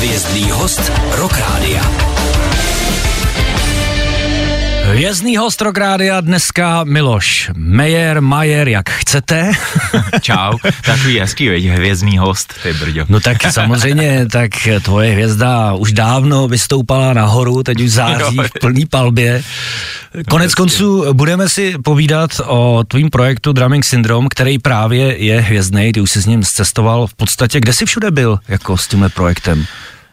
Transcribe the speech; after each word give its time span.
Hvězdný 0.00 0.50
host 0.50 0.92
Rock 1.10 1.38
Rádia. 1.38 1.90
Hvězdný 4.84 5.36
host 5.36 5.62
Rock 5.62 5.78
Rádia 5.78 6.20
dneska 6.20 6.84
Miloš 6.84 7.50
Mejer, 7.54 8.20
Majer, 8.20 8.68
jak 8.68 8.90
chcete. 8.90 9.52
Čau, 10.20 10.58
takový 10.84 11.18
hezký, 11.18 11.48
veď, 11.48 11.64
hvězdný 11.64 12.18
host, 12.18 12.54
ty 12.62 12.72
brďo. 12.72 13.04
No 13.08 13.20
tak 13.20 13.52
samozřejmě, 13.52 14.26
tak 14.26 14.50
tvoje 14.82 15.12
hvězda 15.12 15.72
už 15.72 15.92
dávno 15.92 16.48
vystoupala 16.48 17.12
nahoru, 17.12 17.62
teď 17.62 17.80
už 17.80 17.90
září 17.90 18.38
v 18.38 18.60
plný 18.60 18.86
palbě. 18.86 19.42
Konec 20.30 20.54
konců 20.54 21.12
budeme 21.12 21.48
si 21.48 21.74
povídat 21.84 22.40
o 22.46 22.84
tvým 22.88 23.10
projektu 23.10 23.52
Drumming 23.52 23.84
Syndrome, 23.84 24.28
který 24.30 24.58
právě 24.58 25.24
je 25.24 25.40
hvězdný, 25.40 25.92
ty 25.92 26.00
už 26.00 26.10
jsi 26.10 26.22
s 26.22 26.26
ním 26.26 26.42
cestoval 26.42 27.06
v 27.06 27.14
podstatě, 27.14 27.60
kde 27.60 27.72
jsi 27.72 27.86
všude 27.86 28.10
byl 28.10 28.38
jako 28.48 28.76
s 28.76 28.88
tímhle 28.88 29.08
projektem? 29.08 29.66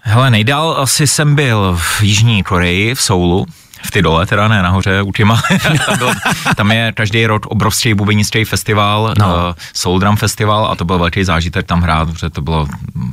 Hele, 0.10 0.30
nejdál 0.30 0.76
asi 0.80 1.08
jsem 1.08 1.36
byl 1.36 1.78
v 1.80 2.02
Jižní 2.02 2.44
Koreji, 2.44 2.96
v 2.96 3.02
Soulu, 3.02 3.46
v 3.84 3.92
ty 3.92 4.02
dole, 4.02 4.26
teda 4.26 4.48
ne 4.48 4.62
nahoře, 4.62 5.02
u 5.02 5.12
Tima. 5.12 5.42
tam, 5.86 5.98
byl, 5.98 6.14
tam 6.56 6.72
je 6.72 6.92
každý 6.92 7.26
rok 7.26 7.46
obrovský 7.46 7.94
bubenický 7.94 8.46
festival, 8.46 9.14
no. 9.20 9.28
uh, 9.28 9.54
Soul 9.74 10.00
Drum 10.00 10.16
Festival 10.16 10.68
a 10.72 10.76
to 10.76 10.86
byl 10.86 11.00
velký 11.00 11.24
zážitek 11.24 11.66
tam 11.66 11.82
hrát, 11.82 12.10
protože 12.12 12.30
to 12.30 12.42
bylo 12.42 12.68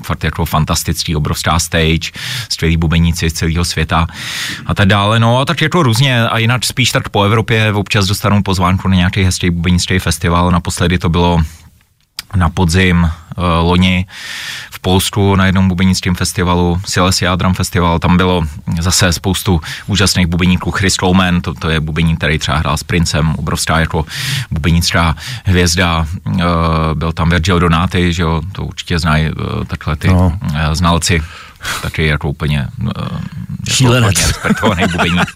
fakt 0.04 0.24
jako 0.24 0.44
fantastický, 0.44 1.16
obrovská 1.16 1.58
stage, 1.58 2.10
skvělí 2.48 2.76
bubeníci 2.76 3.30
z 3.30 3.32
celého 3.32 3.64
světa 3.64 4.06
a 4.66 4.74
tak 4.74 4.88
dále. 4.88 5.20
No 5.20 5.38
a 5.38 5.44
tak 5.44 5.60
jako 5.60 5.82
různě 5.82 6.28
a 6.28 6.38
jinak 6.38 6.64
spíš 6.64 6.92
tak 6.92 7.08
po 7.08 7.22
Evropě 7.22 7.72
občas 7.72 8.06
dostanu 8.06 8.42
pozvánku 8.42 8.88
na 8.88 8.94
nějaký 8.94 9.22
hezký 9.22 9.50
bubenický 9.50 9.98
festival. 9.98 10.50
Naposledy 10.50 10.98
to 10.98 11.08
bylo 11.08 11.38
na 12.36 12.48
podzim 12.48 13.04
uh, 13.04 13.44
loni 13.62 14.06
v 14.70 14.78
Polsku 14.80 15.36
na 15.36 15.46
jednom 15.46 15.68
bubenickém 15.68 16.14
festivalu, 16.14 16.80
Silesia 16.86 17.36
Drum 17.36 17.54
Festival, 17.54 17.98
tam 17.98 18.16
bylo 18.16 18.42
zase 18.80 19.12
spoustu 19.12 19.60
úžasných 19.86 20.26
bubeníků, 20.26 20.70
Chris 20.70 20.94
Coleman, 20.94 21.40
to, 21.40 21.54
to 21.54 21.70
je 21.70 21.80
bubeník, 21.80 22.18
který 22.18 22.38
třeba 22.38 22.56
hrál 22.58 22.76
s 22.76 22.82
Princem, 22.82 23.34
obrovská 23.38 23.80
jako 23.80 24.04
bubenická 24.50 25.16
hvězda, 25.44 26.06
uh, 26.26 26.42
byl 26.94 27.12
tam 27.12 27.30
Virgil 27.30 27.60
Donati, 27.60 28.12
že 28.12 28.22
jo, 28.22 28.42
to 28.52 28.64
určitě 28.64 28.98
znají 28.98 29.30
uh, 29.30 29.64
takhle 29.64 29.96
ty 29.96 30.08
no. 30.08 30.38
uh, 30.42 30.74
znalci 31.64 31.82
taky 31.82 32.06
jako 32.06 32.28
úplně 32.28 32.66
Šílenec. 33.70 34.18
Jako 34.18 34.28
respektovaný 34.28 34.82
bubeník. 34.92 35.32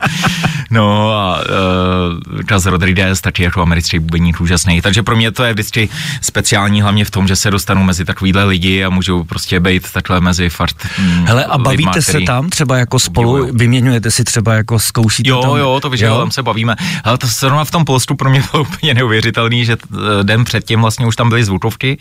No 0.71 1.11
a 1.13 1.39
uh, 1.39 2.41
Chaz 2.49 2.67
Rodriguez, 2.67 3.21
taky 3.21 3.43
jako 3.43 3.63
americký 3.63 3.99
bubeník 3.99 4.41
úžasný. 4.41 4.83
Takže 4.83 5.03
pro 5.03 5.17
mě 5.17 5.31
to 5.33 5.45
je 5.45 5.53
vždycky 5.53 5.89
speciální, 6.21 6.83
hlavně 6.83 7.05
v 7.05 7.11
tom, 7.11 7.29
že 7.29 7.37
se 7.37 7.51
dostanu 7.51 7.83
mezi 7.85 8.05
takovýhle 8.05 8.45
lidi 8.45 8.85
a 8.85 8.91
můžu 8.91 9.25
prostě 9.25 9.61
být 9.61 9.93
takhle 9.93 10.21
mezi 10.21 10.51
fart. 10.51 10.77
Mm, 10.99 11.25
Hele, 11.27 11.45
a 11.45 11.59
bavíte 11.59 11.91
lidma, 11.91 12.03
se 12.03 12.21
tam 12.21 12.51
třeba 12.51 12.77
jako 12.77 12.99
spolu, 12.99 13.31
obdivuju. 13.31 13.55
vyměňujete 13.59 14.11
si 14.11 14.25
třeba 14.25 14.55
jako 14.55 14.79
zkoušíte 14.79 15.29
Jo, 15.29 15.43
tam? 15.43 15.57
jo, 15.57 15.79
to 15.83 15.91
víš, 15.91 16.01
jo? 16.01 16.19
tam 16.19 16.31
se 16.31 16.43
bavíme. 16.43 16.77
Ale 17.05 17.19
to 17.19 17.27
zrovna 17.27 17.65
v 17.65 17.71
tom 17.71 17.85
Polsku 17.85 18.17
pro 18.17 18.31
mě 18.31 18.43
bylo 18.53 18.63
úplně 18.63 18.95
neuvěřitelný, 18.95 19.65
že 19.65 19.77
den 20.23 20.45
předtím 20.45 20.81
vlastně 20.81 21.07
už 21.07 21.17
tam 21.17 21.29
byly 21.29 21.45
zvukovky 21.45 21.99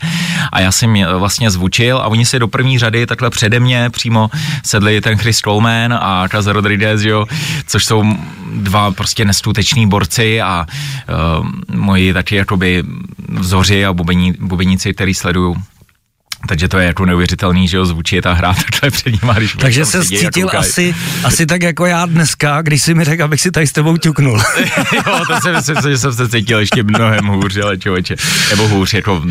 a 0.52 0.60
já 0.60 0.72
jsem 0.72 0.94
vlastně 1.18 1.50
zvučil 1.50 1.98
a 1.98 2.06
oni 2.06 2.26
si 2.26 2.38
do 2.38 2.48
první 2.48 2.78
řady 2.78 3.06
takhle 3.06 3.30
přede 3.30 3.60
mě 3.60 3.90
přímo 3.90 4.17
sedli 4.66 5.00
ten 5.00 5.18
Chris 5.18 5.38
Coleman 5.38 5.92
a 5.92 6.28
Casa 6.28 6.52
Rodriguez, 6.52 7.02
jo, 7.02 7.26
což 7.66 7.84
jsou 7.84 8.04
dva 8.54 8.90
prostě 8.90 9.24
neskuteční 9.24 9.86
borci 9.86 10.42
a 10.42 10.66
uh, 10.68 11.46
moji 11.76 12.12
taky 12.12 12.36
jakoby 12.36 12.84
vzoři 13.28 13.86
a 13.86 13.92
bubení, 13.92 14.34
bubeníci, 14.40 14.94
který 14.94 15.14
sleduju 15.14 15.56
takže 16.46 16.68
to 16.68 16.78
je 16.78 16.86
jako 16.86 17.04
neuvěřitelný, 17.04 17.68
že 17.68 17.76
jo, 17.76 17.86
zvučí 17.86 18.20
ta 18.20 18.32
hra 18.32 18.54
takhle 18.70 18.90
před 18.90 19.06
ním. 19.06 19.32
Když 19.36 19.56
Takže 19.58 19.84
se 19.84 20.04
cítil 20.04 20.50
asi, 20.58 20.94
asi 21.24 21.46
tak 21.46 21.62
jako 21.62 21.86
já 21.86 22.06
dneska, 22.06 22.62
když 22.62 22.82
jsi 22.82 22.94
mi 22.94 23.04
řekl, 23.04 23.24
abych 23.24 23.40
si 23.40 23.50
tady 23.50 23.66
s 23.66 23.72
tebou 23.72 23.96
ťuknul. 23.96 24.38
jo, 25.06 25.24
to 25.26 25.40
si 25.40 25.50
myslím, 25.52 25.90
že 25.90 25.98
jsem 25.98 26.12
se 26.12 26.28
cítil 26.28 26.58
ještě 26.58 26.82
mnohem 26.82 27.26
hůř, 27.26 27.56
ale 27.56 27.78
člověče, 27.78 28.16
nebo 28.50 28.68
hůř, 28.68 28.94
jako 28.94 29.22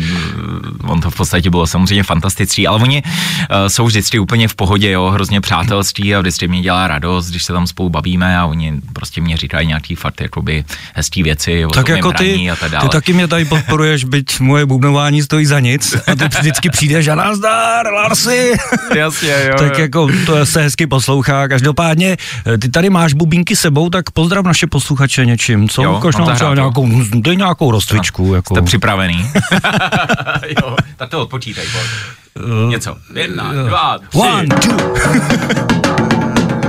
on 0.82 1.00
to 1.00 1.10
v 1.10 1.16
podstatě 1.16 1.50
bylo 1.50 1.66
samozřejmě 1.66 2.02
fantastický, 2.02 2.66
ale 2.66 2.82
oni 2.82 3.02
uh, 3.02 3.68
jsou 3.68 3.86
vždycky 3.86 4.18
úplně 4.18 4.48
v 4.48 4.54
pohodě, 4.54 4.90
jo, 4.90 5.10
hrozně 5.10 5.40
přátelství 5.40 6.14
a 6.14 6.20
vždycky 6.20 6.48
mě 6.48 6.60
dělá 6.60 6.88
radost, 6.88 7.30
když 7.30 7.44
se 7.44 7.52
tam 7.52 7.66
spolu 7.66 7.88
bavíme 7.88 8.38
a 8.38 8.46
oni 8.46 8.72
prostě 8.92 9.20
mě 9.20 9.36
říkají 9.36 9.66
nějaký 9.66 9.94
fakt 9.94 10.20
jakoby 10.20 10.64
hezký 10.94 11.22
věci. 11.22 11.52
Jo, 11.52 11.70
tak 11.70 11.88
jako 11.88 12.12
ty, 12.12 12.50
a 12.50 12.80
ty 12.80 12.88
taky 12.88 13.12
mě 13.12 13.28
tady 13.28 13.44
podporuješ, 13.44 14.04
byť 14.04 14.40
moje 14.40 14.66
bubnování 14.66 15.22
stojí 15.22 15.46
za 15.46 15.60
nic 15.60 15.96
a 16.06 16.14
ty 16.14 16.24
vždycky 16.38 16.70
přijde 16.72 16.97
že 17.02 17.16
nazdar, 17.16 17.86
Larsi. 17.92 18.52
Jasně, 18.94 19.34
jo. 19.48 19.54
tak 19.58 19.78
jako 19.78 20.08
to 20.26 20.46
se 20.46 20.62
hezky 20.62 20.86
poslouchá. 20.86 21.48
Každopádně, 21.48 22.16
eh, 22.46 22.58
ty 22.58 22.68
tady 22.68 22.90
máš 22.90 23.12
bubínky 23.12 23.56
sebou, 23.56 23.90
tak 23.90 24.10
pozdrav 24.10 24.44
naše 24.44 24.66
posluchače 24.66 25.26
něčím, 25.26 25.68
co? 25.68 25.82
Jo, 25.82 25.96
Ukaž 25.96 26.16
nám 26.16 26.34
třeba 26.34 26.54
nějakou, 26.54 26.88
dej 27.14 27.36
nějakou 27.36 27.70
rozcvičku. 27.70 28.28
No, 28.28 28.34
jako. 28.34 28.54
Jste 28.54 28.62
připravený? 28.62 29.30
jo, 30.62 30.76
tak 30.96 31.10
to 31.10 31.22
odpočítaj, 31.22 31.64
Uh, 32.64 32.70
Něco. 32.70 32.96
Jedna, 33.14 33.44
uh, 33.50 33.68
dva, 33.68 33.98
tři. 34.08 34.18
One, 34.18 34.46
two. 34.46 34.94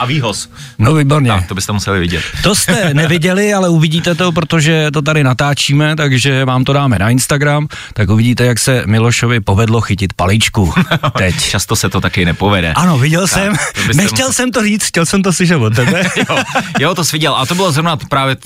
a 0.00 0.06
výhoz. 0.06 0.48
No 0.78 0.94
výborně. 0.94 1.30
Tak, 1.30 1.46
to 1.46 1.54
byste 1.54 1.72
museli 1.72 2.00
vidět. 2.00 2.22
To 2.42 2.54
jste 2.54 2.94
neviděli, 2.94 3.54
ale 3.54 3.68
uvidíte 3.68 4.14
to, 4.14 4.32
protože 4.32 4.90
to 4.90 5.02
tady 5.02 5.24
natáčíme, 5.24 5.96
takže 5.96 6.44
vám 6.44 6.64
to 6.64 6.72
dáme 6.72 6.98
na 6.98 7.10
Instagram, 7.10 7.68
tak 7.94 8.08
uvidíte, 8.08 8.46
jak 8.46 8.58
se 8.58 8.82
Milošovi 8.86 9.40
povedlo 9.40 9.80
chytit 9.80 10.12
paličku. 10.12 10.72
Teď. 11.18 11.42
Často 11.42 11.76
se 11.76 11.88
to 11.88 12.00
taky 12.00 12.24
nepovede. 12.24 12.72
Ano, 12.72 12.98
viděl 12.98 13.20
tak, 13.20 13.30
jsem. 13.30 13.56
Nechtěl 13.94 14.26
musel... 14.26 14.32
jsem 14.32 14.52
to 14.52 14.62
říct, 14.62 14.84
chtěl 14.84 15.06
jsem 15.06 15.22
to 15.22 15.32
slyšet 15.32 15.56
od 15.56 15.76
tebe. 15.76 16.02
jo, 16.30 16.36
jo, 16.80 16.94
to 16.94 17.04
jsi 17.04 17.16
viděl. 17.16 17.36
A 17.36 17.46
to 17.46 17.54
bylo 17.54 17.72
zrovna 17.72 17.96
právě 17.96 18.36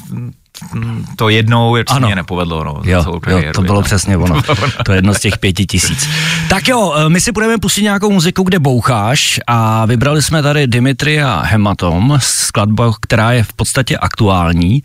to 1.16 1.28
jednou, 1.28 1.76
jak 1.76 1.90
se 1.90 2.00
mě 2.00 2.14
nepovedlo. 2.14 2.64
No, 2.64 2.80
jo, 2.84 3.04
jo, 3.06 3.20
kariéru, 3.20 3.52
to 3.52 3.62
bylo 3.62 3.80
no. 3.80 3.82
přesně 3.82 4.16
ono. 4.16 4.42
to 4.84 4.92
je 4.92 4.98
jedno 4.98 5.14
z 5.14 5.20
těch 5.20 5.38
pěti 5.38 5.66
tisíc. 5.66 6.08
Tak 6.48 6.68
jo, 6.68 6.94
eh, 6.96 7.08
my 7.08 7.20
si 7.20 7.32
budeme 7.32 7.58
pustit 7.58 7.82
nějakou 7.82 8.10
muziku, 8.10 8.42
kde 8.42 8.58
boucháš 8.58 9.40
a 9.46 9.86
vybrali 9.86 10.22
jsme 10.22 10.42
tady 10.42 10.66
Dimitri 10.66 11.22
a 11.22 11.42
Hematom, 11.44 12.18
skladba, 12.20 12.92
která 13.00 13.32
je 13.32 13.42
v 13.42 13.52
podstatě 13.52 13.98
aktuální 13.98 14.82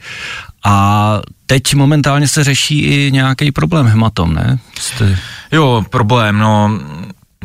a 0.65 1.19
teď 1.45 1.75
momentálně 1.75 2.27
se 2.27 2.43
řeší 2.43 2.81
i 2.81 3.11
nějaký 3.11 3.51
problém 3.51 3.85
Hematom, 3.85 4.33
ne? 4.33 4.59
Jste... 4.79 5.17
Jo, 5.51 5.83
problém, 5.89 6.37
no 6.37 6.79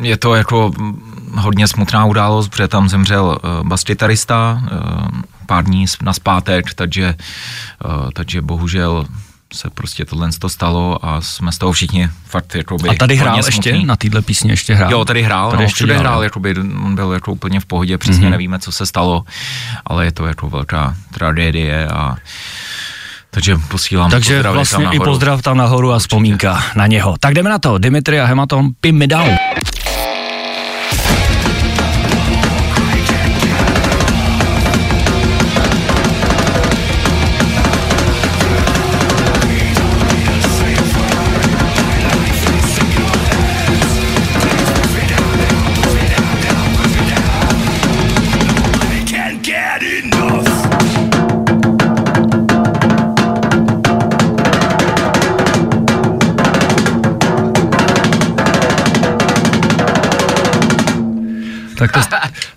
je 0.01 0.17
to 0.17 0.35
jako 0.35 0.71
hodně 1.35 1.67
smutná 1.67 2.05
událost, 2.05 2.47
protože 2.47 2.67
tam 2.67 2.89
zemřel 2.89 3.25
uh, 3.43 3.67
baskytarista, 3.67 4.61
uh, 4.63 5.21
pár 5.51 5.63
dní 5.63 5.85
na 6.01 6.13
zpátek, 6.13 6.73
takže, 6.73 7.15
uh, 7.85 8.09
takže 8.13 8.41
bohužel 8.41 9.05
se 9.53 9.69
prostě 9.69 10.05
tohle 10.05 10.29
to 10.39 10.49
stalo 10.49 11.05
a 11.05 11.21
jsme 11.21 11.51
z 11.51 11.57
toho 11.57 11.71
všichni 11.71 12.09
fakt 12.25 12.55
jakoby 12.55 12.89
A 12.89 12.93
tady 12.93 13.15
hrál 13.15 13.43
smutný. 13.43 13.71
ještě? 13.71 13.85
Na 13.85 13.95
téhle 13.95 14.21
písni 14.21 14.49
ještě 14.49 14.75
hrál? 14.75 14.91
Jo, 14.91 15.05
tady 15.05 15.23
hrál, 15.23 15.51
tady 15.51 15.63
no, 15.63 15.69
všude 15.69 15.93
hrál, 15.93 16.03
hrál 16.03 16.23
jakoby, 16.23 16.55
on 16.85 16.95
byl 16.95 17.11
jako 17.11 17.31
úplně 17.31 17.59
v 17.59 17.65
pohodě, 17.65 17.97
přesně 17.97 18.27
mm-hmm. 18.27 18.31
nevíme, 18.31 18.59
co 18.59 18.71
se 18.71 18.85
stalo, 18.85 19.23
ale 19.85 20.05
je 20.05 20.11
to 20.11 20.25
jako 20.25 20.49
velká 20.49 20.95
tragédie 21.13 21.87
a 21.87 22.15
takže 23.31 23.57
posílám 23.67 24.11
Takže 24.11 24.41
vlastně 24.41 24.85
tam 24.85 24.93
i 24.93 24.99
pozdrav 24.99 25.41
tam 25.41 25.57
nahoru 25.57 25.93
a 25.93 25.99
vzpomínka 25.99 26.63
na 26.75 26.87
něho. 26.87 27.15
Tak 27.19 27.33
jdeme 27.33 27.49
na 27.49 27.59
to. 27.59 27.77
Dimitri 27.77 28.19
a 28.19 28.25
Hematon, 28.25 28.69
Pim 28.81 28.97
me 28.97 29.07
down. 29.07 29.35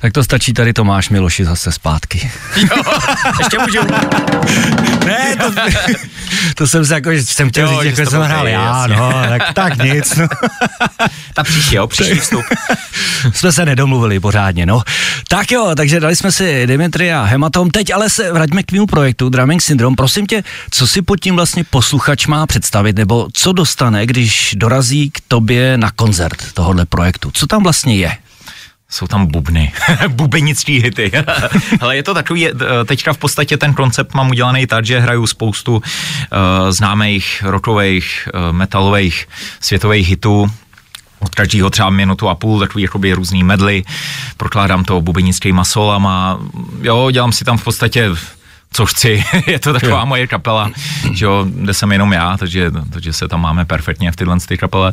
Tak 0.04 0.12
to 0.12 0.24
stačí 0.24 0.52
tady 0.52 0.72
Tomáš 0.72 1.08
Miloši 1.08 1.44
zase 1.44 1.72
zpátky. 1.72 2.30
Jo, 2.56 2.82
ještě 3.38 3.58
můžu. 3.58 3.80
ne, 5.04 5.36
to, 5.36 5.52
to 6.54 6.66
jsem 6.66 6.84
se 6.84 6.94
jako, 6.94 7.10
jsem 7.10 7.48
chtěl 7.48 7.72
jo, 7.72 7.82
říct, 7.82 7.98
jako 7.98 8.10
jsem 8.10 8.22
hrál 8.22 8.48
já, 8.48 8.86
no, 8.86 9.12
tak, 9.28 9.42
tak 9.54 9.82
nic. 9.82 10.16
No. 10.16 10.28
Ta 11.34 11.42
příště, 11.42 11.76
jo, 11.76 11.86
příští 11.86 12.14
vstup. 12.14 12.44
jsme 13.32 13.52
se 13.52 13.64
nedomluvili 13.64 14.20
pořádně, 14.20 14.66
no. 14.66 14.82
Tak 15.28 15.50
jo, 15.50 15.72
takže 15.76 16.00
dali 16.00 16.16
jsme 16.16 16.32
si 16.32 16.66
Dimitri 16.66 17.12
a 17.12 17.22
Hematom. 17.22 17.70
Teď 17.70 17.94
ale 17.94 18.10
se 18.10 18.32
vraťme 18.32 18.62
k 18.62 18.66
tvému 18.66 18.86
projektu 18.86 19.28
Drumming 19.28 19.62
Syndrome. 19.62 19.96
Prosím 19.96 20.26
tě, 20.26 20.42
co 20.70 20.86
si 20.86 21.02
pod 21.02 21.16
tím 21.16 21.36
vlastně 21.36 21.64
posluchač 21.64 22.26
má 22.26 22.46
představit, 22.46 22.96
nebo 22.96 23.28
co 23.32 23.52
dostane, 23.52 24.06
když 24.06 24.54
dorazí 24.58 25.10
k 25.10 25.20
tobě 25.28 25.78
na 25.78 25.90
koncert 25.90 26.52
tohohle 26.54 26.86
projektu? 26.86 27.30
Co 27.34 27.46
tam 27.46 27.62
vlastně 27.62 27.96
je? 27.96 28.16
Jsou 28.94 29.06
tam 29.06 29.26
bubny, 29.26 29.72
bubenický 30.08 30.82
hity. 30.82 31.12
Ale 31.80 31.96
je 31.96 32.02
to 32.02 32.14
takový, 32.14 32.48
teďka 32.86 33.12
v 33.12 33.18
podstatě 33.18 33.56
ten 33.56 33.74
koncept 33.74 34.14
mám 34.14 34.30
udělaný 34.30 34.66
tak, 34.66 34.86
že 34.86 35.00
hraju 35.00 35.26
spoustu 35.26 35.74
uh, 35.74 35.80
známých 36.70 37.42
rockových, 37.46 38.28
uh, 38.34 38.56
metalových 38.56 39.28
světových 39.60 40.08
hitů, 40.08 40.50
od 41.20 41.34
každého 41.34 41.70
třeba 41.70 41.90
minutu 41.90 42.28
a 42.28 42.34
půl, 42.34 42.60
takový 42.60 42.82
jakoby 42.82 43.12
různý 43.12 43.44
medly, 43.44 43.82
prokládám 44.36 44.84
to 44.84 45.00
bubenickýma 45.00 45.64
solama, 45.64 46.38
jo, 46.82 47.10
dělám 47.10 47.32
si 47.32 47.44
tam 47.44 47.58
v 47.58 47.64
podstatě 47.64 48.10
co 48.74 48.86
chci, 48.86 49.24
je 49.46 49.58
to 49.58 49.72
taková 49.72 50.00
jo. 50.00 50.06
moje 50.06 50.26
kapela, 50.26 50.70
že 51.12 51.24
jo, 51.24 51.46
kde 51.48 51.74
jsem 51.74 51.92
jenom 51.92 52.12
já, 52.12 52.36
takže, 52.36 52.70
takže 52.90 53.12
se 53.12 53.28
tam 53.28 53.40
máme 53.40 53.64
perfektně 53.64 54.12
v 54.12 54.16
tyhle 54.16 54.36
ty 54.48 54.58
kapele. 54.58 54.92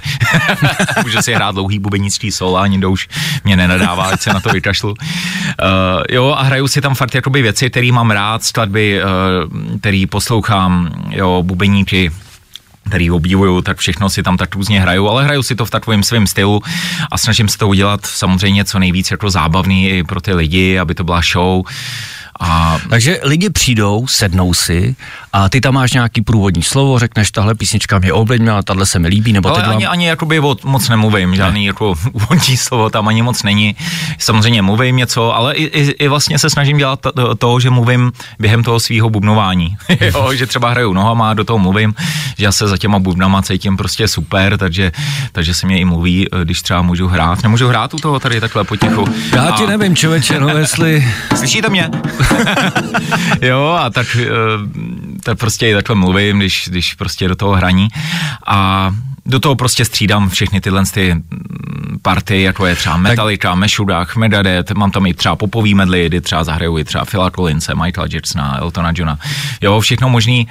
Můžu 1.04 1.22
si 1.22 1.34
hrát 1.34 1.56
dlouhý 1.56 1.80
bubenický 1.80 2.32
sol 2.32 2.58
a 2.58 2.68
nikdo 2.68 2.92
už 2.92 3.08
mě 3.44 3.58
nenadává, 3.58 4.04
ať 4.04 4.22
se 4.22 4.34
na 4.34 4.40
to 4.40 4.50
vykašlu. 4.50 4.90
Uh, 4.90 4.96
jo, 6.10 6.36
a 6.38 6.44
hraju 6.44 6.68
si 6.68 6.82
tam 6.82 6.96
fakt 6.96 7.16
jakoby 7.16 7.42
věci, 7.42 7.70
které 7.70 7.92
mám 7.92 8.12
rád, 8.12 8.44
skladby, 8.44 9.02
uh, 9.04 9.80
který 9.80 10.06
poslouchám, 10.06 10.90
jo, 11.10 11.44
bubeníky, 11.44 12.12
který 12.86 13.12
obdivuju, 13.12 13.62
tak 13.62 13.78
všechno 13.78 14.10
si 14.10 14.24
tam 14.24 14.38
tak 14.38 14.56
různě 14.56 14.82
hraju, 14.82 15.10
ale 15.10 15.24
hraju 15.24 15.44
si 15.44 15.56
to 15.56 15.66
v 15.66 15.70
takovém 15.70 16.04
svém 16.04 16.28
stylu 16.28 16.62
a 17.12 17.18
snažím 17.18 17.48
se 17.48 17.58
to 17.58 17.68
udělat 17.68 18.06
samozřejmě 18.06 18.66
co 18.66 18.80
nejvíc 18.80 19.12
jako 19.12 19.30
zábavný 19.30 19.90
i 19.90 20.04
pro 20.04 20.22
ty 20.22 20.34
lidi, 20.34 20.80
aby 20.80 20.96
to 20.96 21.04
byla 21.04 21.22
show. 21.32 21.64
A... 22.44 22.80
Takže 22.90 23.20
lidi 23.24 23.50
přijdou, 23.50 24.08
sednou 24.08 24.54
si 24.54 24.96
a 25.34 25.50
ty 25.50 25.62
tam 25.62 25.74
máš 25.74 25.94
nějaký 25.94 26.22
průvodní 26.22 26.64
slovo, 26.64 27.00
řekneš, 27.00 27.32
tahle 27.32 27.56
písnička 27.56 28.00
mě 28.00 28.14
ovlivnila, 28.14 28.64
tahle 28.64 28.86
se 28.86 29.00
mi 29.00 29.08
líbí, 29.08 29.34
nebo 29.34 29.50
Ale 29.50 29.64
ani, 29.64 29.88
ani 29.88 30.08
jakoby 30.08 30.40
o, 30.40 30.56
moc 30.64 30.90
nemluvím, 30.90 31.36
žádný 31.36 31.60
ne. 31.60 31.68
jako 31.68 31.96
úvodní 32.12 32.58
slovo 32.58 32.90
tam 32.90 33.08
ani 33.08 33.22
moc 33.22 33.44
není. 33.44 33.76
Samozřejmě 34.18 34.62
mluvím 34.62 34.98
něco, 34.98 35.36
ale 35.36 35.54
i, 35.54 35.64
i, 35.64 35.92
i 35.92 36.08
vlastně 36.08 36.40
se 36.40 36.50
snažím 36.50 36.78
dělat 36.78 37.00
to, 37.16 37.36
to, 37.36 37.60
že 37.60 37.70
mluvím 37.70 38.12
během 38.40 38.64
toho 38.64 38.80
svého 38.80 39.10
bubnování. 39.10 39.78
jo, 40.02 40.34
že 40.34 40.48
třeba 40.48 40.70
hraju 40.70 40.94
nohama, 40.94 41.34
do 41.34 41.44
toho 41.44 41.60
mluvím, 41.60 41.96
že 42.38 42.46
já 42.46 42.52
se 42.52 42.68
za 42.68 42.78
těma 42.78 43.00
bubnama 43.00 43.42
cítím 43.42 43.78
prostě 43.78 44.08
super, 44.08 44.58
takže, 44.58 44.92
takže 45.32 45.54
se 45.54 45.68
mě 45.68 45.80
i 45.80 45.86
mluví, 45.86 46.28
když 46.44 46.62
třeba 46.62 46.82
můžu 46.82 47.08
hrát. 47.08 47.44
Nemůžu 47.44 47.68
hrát 47.68 47.94
u 47.94 47.98
toho 47.98 48.20
tady 48.20 48.42
takhle 48.42 48.64
potichu. 48.64 49.06
Já 49.36 49.44
a... 49.44 49.58
ti 49.58 49.68
nevím, 49.68 49.96
člověče, 49.96 50.40
no 50.40 50.50
jestli... 50.50 51.14
Slyšíte 51.36 51.70
mě? 51.70 51.90
jo, 53.42 53.78
a 53.82 53.90
tak, 53.90 54.18
eh, 54.20 54.28
tak 55.24 55.38
prostě 55.38 55.70
i 55.70 55.74
takhle 55.74 55.96
mluvím, 55.96 56.40
když, 56.40 56.68
když 56.68 56.94
prostě 56.94 57.28
do 57.28 57.36
toho 57.36 57.52
hraní. 57.52 57.88
A 58.48 58.92
do 59.26 59.40
toho 59.40 59.56
prostě 59.56 59.86
střídám 59.86 60.30
všechny 60.30 60.62
tyhle 60.62 60.84
ty 60.94 61.14
mm, 61.14 62.00
party, 62.02 62.42
jako 62.42 62.66
je 62.66 62.76
třeba 62.76 62.98
Metallica, 62.98 63.56
Meshuggah, 63.56 64.16
Megadeth, 64.16 64.72
mám 64.72 64.92
tam 64.92 65.06
i 65.06 65.14
třeba 65.14 65.36
popový 65.36 65.74
medly, 65.74 66.06
kdy 66.06 66.22
třeba 66.22 66.44
zahraju 66.44 66.78
i 66.78 66.84
třeba 66.84 67.06
Phila 67.06 67.32
Collinse, 67.32 67.76
Michaela 67.76 68.08
Jacksona, 68.12 68.58
Eltona 68.58 68.92
Johna. 68.96 69.20
Jo, 69.62 69.80
všechno 69.80 70.10
možný. 70.10 70.48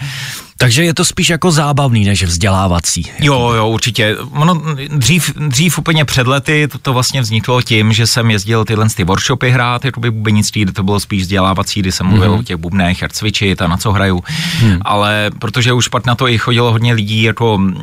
Takže 0.60 0.84
je 0.84 0.94
to 0.94 1.04
spíš 1.04 1.28
jako 1.28 1.50
zábavný 1.50 2.04
než 2.04 2.22
vzdělávací. 2.22 3.10
Jo, 3.18 3.52
jo, 3.56 3.68
určitě. 3.68 4.16
Ono 4.30 4.62
dřív, 4.88 5.32
dřív 5.48 5.78
úplně 5.78 6.04
před 6.04 6.26
lety 6.26 6.68
to, 6.68 6.78
to 6.78 6.92
vlastně 6.92 7.20
vzniklo 7.20 7.62
tím, 7.62 7.92
že 7.92 8.06
jsem 8.06 8.30
jezdil 8.30 8.64
tyhle 8.64 8.88
ty 8.88 9.04
workshopy 9.04 9.50
hrát, 9.50 9.84
jako 9.84 10.00
by 10.00 10.10
bubenictví, 10.10 10.62
kde 10.62 10.72
to 10.72 10.82
bylo 10.82 11.00
spíš 11.00 11.22
vzdělávací, 11.22 11.80
kdy 11.80 11.92
jsem 11.92 12.06
mluvil 12.06 12.30
mm-hmm. 12.30 12.40
o 12.40 12.42
těch 12.42 12.56
bubnech, 12.56 13.02
jak 13.02 13.12
cvičit 13.12 13.62
a 13.62 13.68
na 13.68 13.76
co 13.76 13.92
hraju. 13.92 14.24
Hmm. 14.58 14.78
Ale 14.82 15.30
protože 15.38 15.72
už 15.72 15.88
pak 15.88 16.06
na 16.06 16.14
to 16.14 16.28
i 16.28 16.38
chodilo 16.38 16.72
hodně 16.72 16.92
lidí, 16.92 17.22
jako 17.22 17.58
mm, 17.58 17.74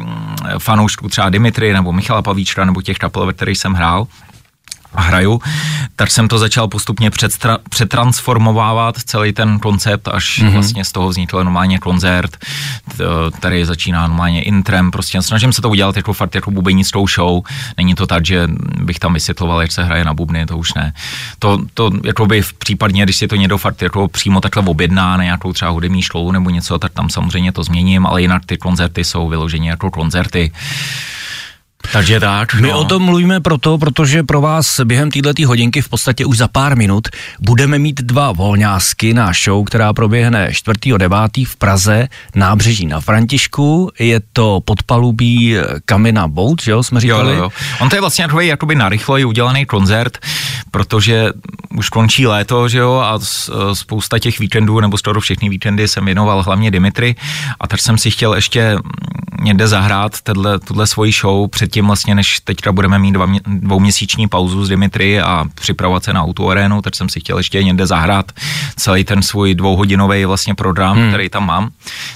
fanoušků 0.58 1.10
třeba 1.10 1.30
Dimitry 1.30 1.74
nebo 1.74 1.94
Michala 1.94 2.22
Pavíčka 2.22 2.66
nebo 2.66 2.82
těch 2.82 2.98
kapel, 2.98 3.26
ve 3.26 3.34
kterých 3.34 3.58
jsem 3.58 3.74
hrál, 3.74 4.08
a 4.94 5.02
hraju, 5.02 5.42
tak 5.96 6.12
jsem 6.12 6.28
to 6.28 6.38
začal 6.38 6.68
postupně 6.68 7.10
předstra- 7.10 7.58
přetransformovávat 7.70 8.96
celý 8.98 9.34
ten 9.34 9.60
koncept, 9.60 10.08
až 10.08 10.40
mm-hmm. 10.40 10.52
vlastně 10.52 10.86
z 10.86 10.92
toho 10.92 11.10
vznikl 11.10 11.44
normálně 11.44 11.80
koncert, 11.80 12.38
který 13.38 13.66
začíná 13.66 14.08
normálně 14.08 14.44
intrem, 14.44 14.92
prostě 14.92 15.22
snažím 15.22 15.54
se 15.54 15.62
to 15.62 15.70
udělat 15.70 15.98
jako 15.98 16.14
fakt 16.14 16.36
jako 16.36 16.52
bubenickou 16.52 17.08
show, 17.08 17.42
není 17.78 17.96
to 17.96 18.08
tak, 18.08 18.26
že 18.26 18.48
bych 18.82 19.00
tam 19.00 19.14
vysvětloval, 19.14 19.62
jak 19.62 19.72
se 19.72 19.84
hraje 19.84 20.06
na 20.06 20.14
bubny, 20.14 20.46
to 20.46 20.58
už 20.58 20.74
ne. 20.74 20.94
To, 21.40 21.60
to 21.74 21.92
jako 22.04 22.26
by 22.26 22.42
v 22.42 22.54
případně, 22.54 23.04
když 23.04 23.16
si 23.16 23.28
to 23.28 23.36
někdo 23.36 23.58
fakt 23.58 23.82
jako 23.82 24.08
přímo 24.08 24.42
takhle 24.42 24.64
objedná 24.64 25.18
na 25.18 25.24
nějakou 25.24 25.54
třeba 25.54 25.72
hudební 25.72 26.02
show 26.02 26.32
nebo 26.32 26.50
něco, 26.50 26.80
tak 26.80 26.94
tam 26.94 27.10
samozřejmě 27.10 27.52
to 27.52 27.64
změním, 27.64 28.06
ale 28.06 28.22
jinak 28.22 28.46
ty 28.46 28.58
koncerty 28.58 29.04
jsou 29.04 29.28
vyloženě 29.28 29.70
jako 29.70 29.92
koncerty. 29.92 30.52
Takže 31.94 32.20
tak. 32.20 32.54
My 32.54 32.68
no. 32.68 32.80
o 32.80 32.86
tom 32.86 33.04
mluvíme 33.04 33.40
proto, 33.40 33.78
protože 33.78 34.24
pro 34.24 34.42
vás 34.42 34.80
během 34.84 35.12
této 35.12 35.48
hodinky 35.48 35.82
v 35.82 35.90
podstatě 35.90 36.26
už 36.26 36.38
za 36.38 36.48
pár 36.48 36.78
minut 36.78 37.08
budeme 37.40 37.80
mít 37.80 38.02
dva 38.02 38.32
volňásky 38.32 39.14
na 39.14 39.32
show, 39.44 39.66
která 39.66 39.94
proběhne 39.94 40.50
4.9. 40.50 41.48
v 41.48 41.56
Praze, 41.56 42.08
nábřeží 42.36 42.86
na 42.86 43.02
Františku. 43.02 43.92
Je 44.00 44.22
to 44.34 44.62
podpalubí 44.66 45.56
Kamina 45.86 46.28
Boat, 46.28 46.62
že 46.62 46.72
jo, 46.72 46.84
jsme 46.84 47.00
říkali? 47.00 47.30
Jo, 47.30 47.36
jo, 47.36 47.44
jo. 47.44 47.50
On 47.80 47.90
to 47.90 47.96
je 47.96 48.02
vlastně 48.02 48.26
takový 48.26 48.48
jakoby 48.48 48.76
narychlo 48.76 49.18
udělaný 49.28 49.66
koncert, 49.66 50.18
protože 50.72 51.30
už 51.78 51.90
končí 51.90 52.28
léto, 52.28 52.70
že 52.70 52.78
jo, 52.78 52.94
a 52.94 53.20
spousta 53.74 54.20
těch 54.20 54.40
víkendů, 54.40 54.80
nebo 54.80 54.98
skoro 54.98 55.22
všechny 55.22 55.50
víkendy 55.50 55.88
jsem 55.88 56.06
věnoval 56.06 56.44
hlavně 56.44 56.72
Dimitry 56.72 57.16
a 57.60 57.68
tak 57.68 57.80
jsem 57.80 57.98
si 57.98 58.12
chtěl 58.12 58.34
ještě 58.34 58.78
někde 59.42 59.68
zahrát 59.68 60.22
tenhle, 60.22 60.60
tuhle 60.60 60.88
svoji 60.88 61.12
show 61.12 61.50
předtím 61.50 61.88
vlastně, 61.88 62.16
než 62.16 62.40
teďka 62.40 62.72
budeme 62.72 63.00
mít 63.00 63.12
dva, 63.12 63.28
dvouměsíční 63.46 64.28
pauzu 64.28 64.66
s 64.66 64.70
Dimitry 64.70 65.22
a 65.22 65.46
připravovat 65.56 66.04
se 66.04 66.14
na 66.14 66.24
autoarénu, 66.24 66.82
tak 66.82 66.96
jsem 66.96 67.10
si 67.10 67.20
chtěl 67.20 67.38
ještě 67.38 67.64
někde 67.64 67.88
zahrát 67.88 68.32
celý 68.76 69.04
ten 69.04 69.22
svůj 69.22 69.56
dvouhodinový 69.56 70.26
vlastně 70.26 70.56
program, 70.56 70.98
hmm. 70.98 71.10
který 71.10 71.30
tam 71.30 71.46
mám. 71.46 71.70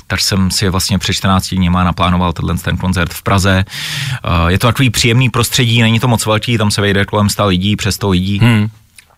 Tak 0.07 0.19
jsem 0.19 0.51
si 0.51 0.69
vlastně 0.69 0.99
před 0.99 1.13
14 1.13 1.53
dní 1.53 1.69
má 1.69 1.83
naplánoval 1.83 2.33
tenhle 2.33 2.57
ten 2.57 2.77
koncert 2.77 3.13
v 3.13 3.23
Praze. 3.23 3.65
Eh, 3.65 4.51
je 4.51 4.59
to 4.59 4.67
takový 4.67 4.89
příjemný 4.89 5.29
prostředí, 5.29 5.81
není 5.81 5.99
to 5.99 6.07
moc 6.07 6.25
velký, 6.25 6.57
tam 6.57 6.71
se 6.71 6.81
vejde 6.81 7.05
kolem 7.05 7.29
100 7.29 7.47
lidí, 7.47 7.75
přes 7.75 7.95
100 7.95 8.09
lidí. 8.09 8.39
Hmm 8.39 8.69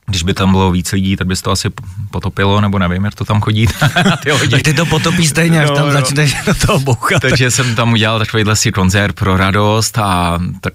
když 0.06 0.24
by 0.24 0.34
tam 0.34 0.52
bylo 0.52 0.72
víc 0.72 0.92
lidí, 0.92 1.16
tak 1.16 1.28
by 1.28 1.36
to 1.36 1.52
asi 1.52 1.70
potopilo, 2.12 2.62
nebo 2.62 2.80
nevím, 2.80 3.06
jak 3.06 3.16
to 3.16 3.26
tam 3.26 3.42
chodí 3.42 3.68
na 4.06 4.18
ty 4.18 4.30
tak 4.52 4.62
ty 4.62 4.74
to 4.74 4.86
potopí 4.86 5.28
stejně, 5.28 5.62
až 5.62 5.70
no, 5.70 5.76
tam 5.76 5.86
no. 5.86 5.92
začneš 5.92 6.36
do 6.46 6.54
toho 6.54 6.80
bouchat. 6.80 7.22
Takže 7.22 7.52
jsem 7.52 7.76
tam 7.76 7.94
udělal 7.94 8.20
takovýhle 8.20 8.56
si 8.56 8.72
koncert 8.72 9.16
pro 9.16 9.38
radost 9.38 9.98
a 9.98 10.40
tak 10.62 10.74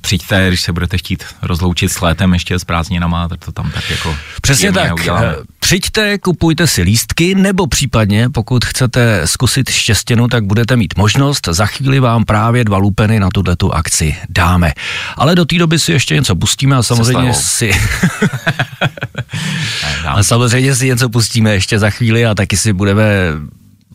přijďte, 0.00 0.48
když 0.48 0.60
se 0.60 0.72
budete 0.72 0.98
chtít 0.98 1.24
rozloučit 1.42 1.92
s 1.92 2.00
létem 2.00 2.32
ještě 2.32 2.58
s 2.58 2.64
prázdninama, 2.64 3.28
tak 3.28 3.44
to 3.44 3.52
tam 3.52 3.70
tak 3.70 3.90
jako 3.90 4.16
Přesně 4.42 4.72
tak. 4.72 4.94
Uděláme. 4.94 5.34
Přijďte, 5.60 6.18
kupujte 6.18 6.66
si 6.66 6.82
lístky, 6.82 7.34
nebo 7.34 7.66
případně, 7.66 8.28
pokud 8.28 8.64
chcete 8.64 9.22
zkusit 9.24 9.70
štěstěnu, 9.70 10.28
tak 10.28 10.44
budete 10.44 10.76
mít 10.76 10.96
možnost. 10.96 11.48
Za 11.50 11.66
chvíli 11.66 12.00
vám 12.00 12.24
právě 12.24 12.64
dva 12.64 12.76
lupeny 12.76 13.20
na 13.20 13.28
tuto 13.34 13.56
tu 13.56 13.74
akci 13.74 14.16
dáme. 14.28 14.72
Ale 15.16 15.34
do 15.34 15.44
té 15.44 15.58
doby 15.58 15.78
si 15.78 15.92
ještě 15.92 16.14
něco 16.14 16.36
pustíme 16.36 16.76
a 16.76 16.82
samozřejmě 16.82 17.34
si... 17.34 17.70
a 20.06 20.22
samozřejmě 20.22 20.74
si 20.74 20.86
něco 20.86 21.08
pustíme 21.08 21.52
ještě 21.52 21.78
za 21.78 21.90
chvíli 21.90 22.26
a 22.26 22.34
taky 22.34 22.56
si 22.56 22.72
budeme 22.72 23.04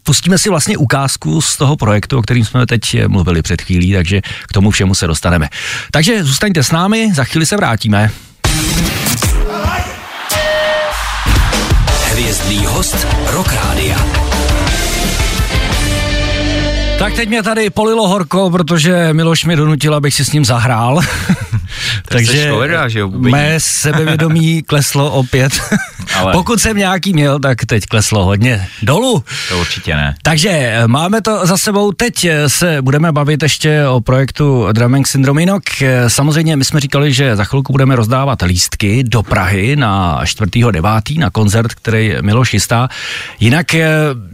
pustíme 0.04 0.38
si 0.38 0.50
vlastně 0.50 0.78
ukázku 0.78 1.42
z 1.42 1.58
toho 1.58 1.78
projektu, 1.78 2.18
o 2.18 2.22
kterým 2.22 2.46
jsme 2.46 2.66
teď 2.66 3.08
mluvili 3.08 3.42
před 3.42 3.62
chvílí, 3.62 3.94
takže 3.94 4.22
k 4.22 4.54
tomu 4.54 4.72
všemu 4.72 4.96
se 4.96 5.08
dostaneme. 5.08 5.50
Takže 5.92 6.24
zůstaňte 6.24 6.63
s 6.63 6.72
námi, 6.72 7.12
za 7.13 7.24
chvíli 7.24 7.46
se 7.46 7.58
vrátíme. 7.58 8.12
Hvězdný 12.12 12.66
host 12.66 13.08
Rock 13.32 13.54
Rádia. 13.54 13.98
Tak 17.00 17.13
teď 17.13 17.30
mě 17.30 17.44
tady 17.44 17.70
polilo 17.70 18.08
horko, 18.08 18.50
protože 18.50 19.13
Miloš 19.13 19.46
mi 19.46 19.56
donutil, 19.56 19.96
abych 19.96 20.13
si 20.13 20.25
s 20.25 20.32
ním 20.32 20.46
zahrál. 20.46 21.00
Takže 22.08 22.48
člověka, 22.48 22.88
že 22.88 23.00
jo, 23.00 23.10
mé 23.10 23.56
sebevědomí 23.58 24.64
kleslo 24.64 25.12
opět. 25.12 25.54
Ale... 26.16 26.34
Pokud 26.34 26.62
jsem 26.62 26.78
nějaký 26.78 27.13
měl, 27.13 27.39
tak 27.39 27.66
teď 27.66 27.86
kleslo 27.86 28.25
hodně 28.25 28.68
dolů. 28.82 29.24
To 29.50 29.60
určitě 29.60 29.96
ne. 29.96 30.16
Takže 30.22 30.50
eh, 30.50 30.88
máme 30.88 31.22
to 31.22 31.46
za 31.46 31.58
sebou. 31.58 31.92
Teď 31.92 32.25
eh, 32.25 32.50
se 32.50 32.82
budeme 32.82 33.12
bavit 33.12 33.44
ještě 33.44 33.88
o 33.88 34.01
projektu 34.01 34.68
Drumming 34.72 35.08
Syndrome. 35.08 35.42
Jinak 35.42 35.82
eh, 35.82 36.10
samozřejmě 36.10 36.56
my 36.56 36.66
jsme 36.66 36.80
říkali, 36.80 37.13
že 37.13 37.36
za 37.36 37.44
chvilku 37.44 37.74
budeme 37.74 37.96
rozdávat 37.96 38.42
lístky 38.42 39.04
do 39.04 39.24
Prahy 39.24 39.75
na 39.75 40.24
4.9. 40.24 41.20
na 41.20 41.30
koncert, 41.30 41.74
který 41.74 42.16
Miloš 42.22 42.50
chystá. 42.50 42.89
Jinak 43.39 43.75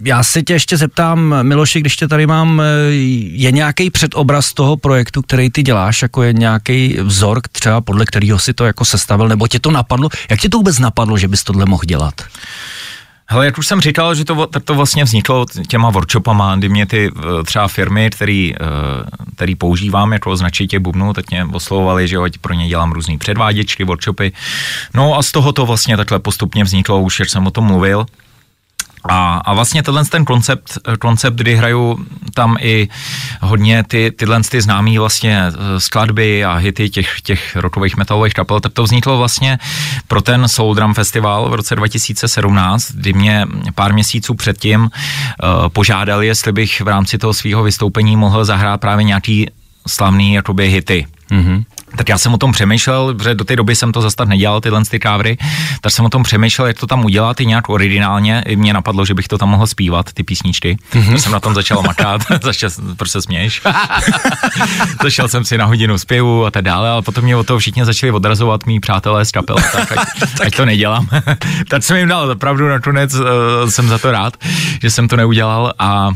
já 0.04 0.24
se 0.24 0.44
tě 0.44 0.54
ještě 0.54 0.78
zeptám, 0.78 1.36
Miloši, 1.42 1.80
když 1.80 1.96
tě 1.96 2.08
tady 2.08 2.28
mám, 2.28 2.62
je 3.32 3.52
nějaký 3.52 3.90
předobraz 3.90 4.54
toho 4.54 4.78
projektu, 4.78 5.22
který 5.22 5.50
ty 5.50 5.64
děláš, 5.64 6.02
jako 6.02 6.24
je 6.24 6.34
nějaký 6.34 6.98
vzor, 7.02 7.42
třeba 7.52 7.82
podle 7.82 8.06
kterého 8.06 8.40
si 8.40 8.54
to 8.54 8.66
jako 8.66 8.86
sestavil, 8.86 9.28
nebo 9.28 9.48
tě 9.48 9.60
to 9.60 9.72
napadlo? 9.72 10.10
Jak 10.30 10.40
tě 10.40 10.50
to 10.50 10.58
vůbec 10.58 10.80
napadlo, 10.80 11.18
že 11.18 11.28
bys 11.28 11.44
tohle 11.44 11.65
mohl 11.66 11.84
dělat? 11.86 12.14
Hele, 13.28 13.46
jak 13.46 13.58
už 13.58 13.68
jsem 13.68 13.82
říkal, 13.82 14.16
že 14.16 14.26
to, 14.26 14.48
to 14.64 14.76
vlastně 14.76 15.04
vzniklo 15.04 15.46
těma 15.68 15.90
workshopama, 15.90 16.56
kdy 16.56 16.70
mě 16.70 16.86
ty 16.86 17.12
eh, 17.18 17.44
třeba 17.44 17.68
firmy, 17.68 18.10
který, 18.10 18.54
eh, 18.56 18.58
který 19.36 19.56
používám 19.56 20.14
jako 20.14 20.32
označit 20.32 20.68
těch 20.68 20.80
bubnů, 20.80 21.14
tak 21.14 21.30
mě 21.30 21.46
oslovovali, 21.46 22.08
že 22.08 22.16
jo, 22.16 22.26
pro 22.42 22.54
ně 22.54 22.68
dělám 22.68 22.92
různý 22.92 23.18
předváděčky, 23.18 23.84
workshopy. 23.84 24.32
No 24.94 25.18
a 25.18 25.24
z 25.24 25.32
toho 25.32 25.52
to 25.52 25.66
vlastně 25.66 25.98
takhle 25.98 26.20
postupně 26.20 26.64
vzniklo, 26.64 27.02
už 27.02 27.20
jak 27.20 27.30
jsem 27.30 27.48
o 27.48 27.52
tom 27.52 27.66
mluvil. 27.66 28.06
A, 29.10 29.38
a 29.46 29.54
vlastně 29.54 29.84
tenhle 29.84 30.06
ten 30.06 30.26
koncept, 30.26 30.78
koncept, 31.00 31.36
kdy 31.36 31.56
hraju 31.56 32.06
tam 32.34 32.58
i 32.60 32.88
hodně 33.42 33.84
ty, 33.84 34.12
tyhle 34.12 34.42
ty 34.44 34.62
známý 34.62 34.98
vlastně 34.98 35.44
eh, 35.48 35.80
skladby 35.80 36.46
a 36.46 36.54
hity 36.56 36.90
těch, 36.90 37.22
těch 37.22 37.56
rockových 37.56 37.98
metalových 37.98 38.34
kapel, 38.34 38.60
tak 38.60 38.74
to 38.74 38.84
vzniklo 38.84 39.18
vlastně 39.18 39.60
pro 40.08 40.22
ten 40.22 40.48
Soul 40.48 40.74
Drum 40.74 40.94
Festival 40.94 41.50
v 41.50 41.54
roce 41.54 41.76
2017, 41.76 42.92
kdy 42.92 43.14
mě 43.14 43.46
pár 43.76 43.94
měsíců 43.94 44.34
předtím 44.34 44.82
uh, 44.82 44.90
požádali, 45.70 46.28
jestli 46.28 46.52
bych 46.52 46.82
v 46.82 46.88
rámci 46.88 47.18
toho 47.18 47.34
svého 47.34 47.64
vystoupení 47.64 48.16
mohl 48.18 48.46
zahrát 48.46 48.82
právě 48.82 49.04
nějaký 49.04 49.48
slavný 49.88 50.34
jakoby 50.34 50.70
hity. 50.70 51.08
Mm-hmm. 51.32 51.64
Tak 51.98 52.10
já 52.10 52.18
jsem 52.18 52.34
o 52.34 52.38
tom 52.38 52.52
přemýšlel, 52.52 53.14
protože 53.14 53.36
do 53.36 53.44
té 53.44 53.56
doby 53.56 53.76
jsem 53.76 53.92
to 53.92 54.02
zase 54.02 54.16
tak 54.16 54.28
nedělal, 54.28 54.62
tyhle 54.62 54.86
ty 54.86 55.00
kávry, 55.00 55.38
tak 55.82 55.92
jsem 55.92 56.06
o 56.06 56.10
tom 56.10 56.24
přemýšlel, 56.24 56.68
jak 56.68 56.80
to 56.80 56.88
tam 56.88 57.06
udělat 57.06 57.42
i 57.42 57.46
nějak 57.46 57.70
originálně. 57.70 58.44
I 58.46 58.56
mě 58.56 58.74
napadlo, 58.74 59.06
že 59.06 59.14
bych 59.14 59.28
to 59.28 59.38
tam 59.38 59.50
mohl 59.50 59.68
zpívat, 59.68 60.14
ty 60.14 60.24
písničky. 60.24 60.78
Mm-hmm. 60.92 61.12
Tak 61.12 61.20
jsem 61.20 61.32
na 61.32 61.40
tom 61.40 61.54
začal 61.54 61.82
makat, 61.82 62.22
začal, 62.44 62.70
proč 62.98 63.12
se 63.12 63.22
směješ? 63.22 63.62
Zašel 65.04 65.28
jsem 65.28 65.46
si 65.46 65.58
na 65.58 65.66
hodinu 65.66 65.98
zpěvu 65.98 66.46
a 66.46 66.52
tak 66.52 66.64
dále, 66.64 66.90
ale 66.90 67.02
potom 67.02 67.24
mě 67.24 67.36
o 67.36 67.44
toho 67.44 67.60
všichni 67.60 67.86
začali 67.86 68.12
odrazovat 68.12 68.66
mý 68.66 68.80
přátelé 68.80 69.26
z 69.26 69.32
kapel, 69.32 69.56
tak 69.72 69.92
ať, 69.92 70.08
tak. 70.20 70.48
ať 70.48 70.56
to 70.56 70.66
nedělám. 70.66 71.08
tak 71.70 71.84
jsem 71.84 71.98
jim 71.98 72.08
dal 72.08 72.32
opravdu 72.32 72.70
nakonec, 72.70 73.14
uh, 73.16 73.26
jsem 73.70 73.88
za 73.88 73.98
to 73.98 74.12
rád, 74.12 74.34
že 74.82 74.92
jsem 74.92 75.08
to 75.08 75.16
neudělal 75.16 75.74
a 75.80 76.10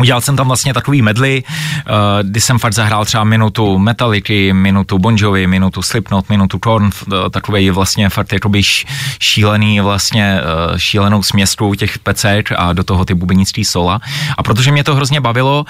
Udělal 0.00 0.20
jsem 0.20 0.36
tam 0.36 0.46
vlastně 0.46 0.74
takový 0.74 1.02
medley, 1.02 1.42
uh, 1.42 1.94
kdy 2.22 2.40
jsem 2.40 2.58
fakt 2.58 2.72
zahrál 2.72 3.04
třeba 3.04 3.24
minutu 3.24 3.78
Metallica, 3.78 4.32
minutu 4.52 4.98
Bon 4.98 5.16
Jovi, 5.18 5.46
minutu 5.46 5.82
Slipknot, 5.82 6.28
minutu 6.28 6.58
Korn, 6.58 6.84
uh, 6.84 7.12
takový 7.30 7.70
vlastně 7.70 8.08
fakt 8.08 8.32
jakoby 8.32 8.62
šílený 9.20 9.80
vlastně 9.80 10.40
uh, 10.40 10.76
šílenou 10.76 11.22
směstu 11.22 11.74
těch 11.74 11.98
pecek 11.98 12.52
a 12.56 12.72
do 12.72 12.84
toho 12.84 13.04
ty 13.04 13.14
bubenický 13.14 13.64
sola. 13.64 14.00
A 14.38 14.42
protože 14.42 14.72
mě 14.72 14.84
to 14.84 14.94
hrozně 14.94 15.20
bavilo 15.20 15.64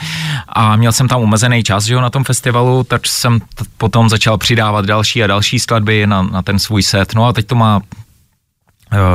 a 0.49 0.77
měl 0.77 0.93
jsem 0.93 1.09
tam 1.09 1.23
omezený 1.23 1.63
čas, 1.63 1.85
že 1.85 1.95
jo, 1.95 2.01
na 2.01 2.11
tom 2.11 2.25
festivalu, 2.25 2.85
tak 2.85 3.07
jsem 3.07 3.41
potom 3.77 4.09
začal 4.09 4.39
přidávat 4.39 4.85
další 4.85 5.25
a 5.25 5.27
další 5.27 5.59
skladby 5.59 6.07
na, 6.07 6.23
na 6.23 6.43
ten 6.43 6.59
svůj 6.59 6.83
set. 6.83 7.15
No 7.15 7.27
a 7.27 7.33
teď 7.33 7.47
to 7.47 7.55
má 7.55 7.81
Eh, 7.81 8.08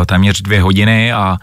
téměř 0.05 0.41
dvě 0.41 0.61
hodiny 0.61 1.13
a, 1.13 1.37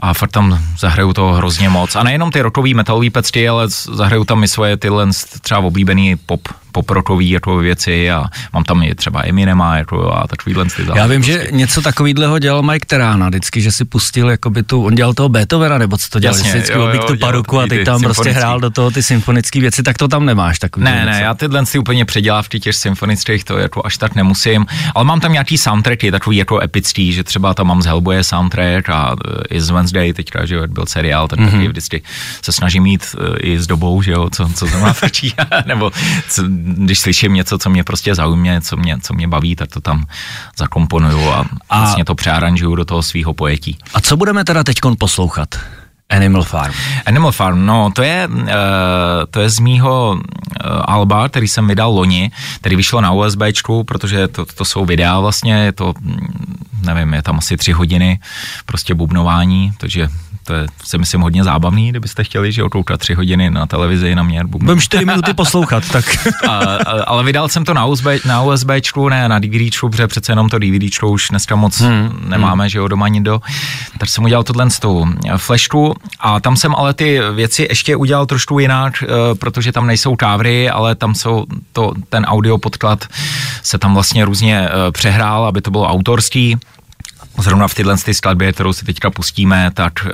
a 0.00 0.14
fakt 0.14 0.30
tam 0.30 0.58
zahraju 0.78 1.12
to 1.12 1.32
hrozně 1.32 1.68
moc. 1.68 1.96
A 1.96 2.02
nejenom 2.02 2.30
ty 2.30 2.40
rokový 2.40 2.74
metalový 2.74 3.10
pecty, 3.10 3.48
ale 3.48 3.68
zahraju 3.68 4.24
tam 4.24 4.44
i 4.44 4.48
svoje 4.48 4.76
tyhle 4.76 5.06
třeba 5.42 5.60
oblíbený 5.60 6.16
pop 6.16 6.48
poprokový 6.72 7.30
jako 7.30 7.56
věci 7.56 8.10
a 8.10 8.24
mám 8.52 8.64
tam 8.64 8.82
i 8.82 8.94
třeba 8.94 9.22
Eminema 9.26 9.76
jako 9.76 10.12
a 10.12 10.26
takovýhle 10.26 10.64
ty 10.64 10.86
Já 10.94 11.06
vím, 11.06 11.22
že 11.22 11.46
něco 11.50 11.82
takového 11.82 12.38
dělal 12.38 12.62
Mike 12.62 12.86
Terána 12.86 13.28
vždycky, 13.28 13.60
že 13.60 13.72
si 13.72 13.84
pustil 13.84 14.30
jakoby 14.30 14.62
tu, 14.62 14.84
on 14.84 14.94
dělal 14.94 15.14
toho 15.14 15.28
Beethovena, 15.28 15.78
nebo 15.78 15.96
co 15.96 16.08
to 16.08 16.20
dělal, 16.20 16.36
Jasně, 16.36 16.50
vždycky 16.50 16.76
jo, 16.76 16.88
jo, 16.88 17.02
tu 17.02 17.16
paruku 17.16 17.60
a 17.60 17.66
teď 17.66 17.84
tam 17.84 18.00
prostě 18.00 18.30
hrál 18.30 18.60
do 18.60 18.70
toho 18.70 18.90
ty 18.90 19.02
symfonické 19.02 19.60
věci, 19.60 19.82
tak 19.82 19.98
to 19.98 20.08
tam 20.08 20.26
nemáš 20.26 20.58
takový. 20.58 20.84
Ne, 20.84 21.06
ne, 21.06 21.20
já 21.22 21.34
tyhle 21.34 21.66
si 21.66 21.78
úplně 21.78 22.04
předělávky 22.04 22.60
těch 22.60 22.74
symfonických, 22.74 23.44
to 23.44 23.58
jako 23.58 23.82
až 23.84 23.98
tak 23.98 24.14
nemusím, 24.14 24.66
ale 24.94 25.04
mám 25.04 25.20
tam 25.20 25.32
nějaký 25.32 25.58
soundtracky, 25.58 26.10
takový 26.10 26.36
jako 26.36 26.60
epický, 26.60 27.12
že 27.12 27.24
třeba 27.24 27.54
tam 27.54 27.66
mám 27.66 27.82
z 27.82 27.86
Hellboye 27.86 28.24
soundtrack 28.24 28.90
a 28.90 29.16
eh, 29.28 29.56
i 29.56 29.60
z 29.60 29.70
Wednesday 29.70 30.12
teďka, 30.12 30.46
že 30.46 30.66
byl 30.66 30.86
seriál, 30.86 31.28
tak 31.28 31.38
mm-hmm. 31.38 31.68
vždycky 31.68 32.02
se 32.42 32.52
snažím 32.52 32.82
mít 32.82 33.16
eh, 33.18 33.38
i 33.38 33.58
s 33.58 33.66
dobou, 33.66 34.02
že 34.02 34.12
jo, 34.12 34.30
co, 34.30 34.48
co 34.54 34.66
to 34.66 34.78
má 34.78 34.94
nebo 35.66 35.90
co, 36.28 36.42
když 36.76 36.98
slyším 36.98 37.34
něco, 37.34 37.58
co 37.58 37.70
mě 37.70 37.84
prostě 37.84 38.14
zaujmě, 38.14 38.60
co 38.60 38.76
mě, 38.76 38.98
co 39.00 39.14
mě 39.14 39.28
baví, 39.28 39.56
tak 39.56 39.70
to 39.70 39.80
tam 39.80 40.06
zakomponuju 40.56 41.30
a, 41.30 41.44
a 41.70 41.78
vlastně 41.78 42.04
to 42.04 42.14
přearanžuju 42.14 42.74
do 42.74 42.84
toho 42.84 43.02
svého 43.02 43.34
pojetí. 43.34 43.78
A 43.94 44.00
co 44.00 44.16
budeme 44.16 44.44
teda 44.44 44.64
teď 44.64 44.78
poslouchat? 44.98 45.48
Animal 46.10 46.42
Farm. 46.42 46.74
Animal 47.06 47.32
Farm, 47.32 47.66
no 47.66 47.90
to 47.94 48.02
je, 48.02 48.28
uh, 48.28 48.46
to 49.30 49.40
je 49.40 49.50
z 49.50 49.58
mýho 49.58 50.16
uh, 50.16 50.82
alba, 50.84 51.28
který 51.28 51.48
jsem 51.48 51.68
vydal 51.68 51.92
loni, 51.92 52.30
který 52.60 52.76
vyšlo 52.76 53.00
na 53.00 53.12
USBčku, 53.12 53.84
protože 53.84 54.28
to, 54.28 54.44
to 54.44 54.64
jsou 54.64 54.84
videa 54.84 55.20
vlastně, 55.20 55.54
je 55.54 55.72
to, 55.72 55.94
mm, 56.00 56.56
nevím, 56.82 57.14
je 57.14 57.22
tam 57.22 57.38
asi 57.38 57.56
tři 57.56 57.72
hodiny 57.72 58.20
prostě 58.66 58.94
bubnování, 58.94 59.72
takže 59.78 60.08
to 60.48 60.54
je, 60.54 60.66
si 60.84 60.98
myslím, 60.98 61.20
hodně 61.20 61.44
zábavný, 61.44 61.90
kdybyste 61.90 62.24
chtěli, 62.24 62.52
že 62.52 62.62
okoukat 62.62 63.00
tři 63.00 63.14
hodiny 63.14 63.50
na 63.50 63.66
televizi 63.66 64.14
na 64.14 64.22
mě. 64.22 64.44
Budeme 64.44 64.80
čtyři 64.80 65.04
minuty 65.04 65.34
poslouchat, 65.34 65.84
tak. 65.92 66.04
a, 66.48 66.54
a, 66.56 67.04
ale 67.06 67.24
vydal 67.24 67.48
jsem 67.48 67.64
to 67.64 67.74
na, 67.74 67.86
USB, 67.86 68.06
na 68.24 68.42
USBčku, 68.42 69.08
ne 69.08 69.28
na 69.28 69.38
DVDčku, 69.38 69.88
protože 69.88 70.06
přece 70.06 70.32
jenom 70.32 70.48
to 70.48 70.58
DVDčko 70.58 71.10
už 71.10 71.28
dneska 71.28 71.56
moc 71.56 71.80
hmm, 71.80 72.26
nemáme, 72.28 72.64
hmm. 72.64 72.68
že 72.68 72.78
jo, 72.78 72.88
doma 72.88 73.08
nikdo. 73.08 73.40
Tak 73.98 74.08
jsem 74.08 74.24
udělal 74.24 74.44
tohle 74.44 74.70
s 74.70 74.78
tou 74.78 75.06
flashku 75.36 75.94
a 76.20 76.40
tam 76.40 76.56
jsem 76.56 76.74
ale 76.74 76.94
ty 76.94 77.20
věci 77.34 77.66
ještě 77.70 77.96
udělal 77.96 78.26
trošku 78.26 78.58
jinak, 78.58 79.02
eh, 79.02 79.34
protože 79.34 79.72
tam 79.72 79.86
nejsou 79.86 80.16
kávry, 80.16 80.70
ale 80.70 80.94
tam 80.94 81.14
jsou 81.14 81.44
to, 81.72 81.92
ten 82.08 82.24
audio 82.24 82.58
podklad 82.58 83.04
se 83.62 83.78
tam 83.78 83.94
vlastně 83.94 84.24
různě 84.24 84.68
eh, 84.68 84.92
přehrál, 84.92 85.44
aby 85.44 85.60
to 85.60 85.70
bylo 85.70 85.86
autorský. 85.88 86.56
Zrovna 87.38 87.68
v 87.68 87.74
tyhle 87.74 87.96
ty 87.98 88.14
skladbě, 88.14 88.52
kterou 88.52 88.72
si 88.72 88.84
teďka 88.84 89.10
pustíme, 89.10 89.70
tak 89.74 89.92
uh, 90.04 90.10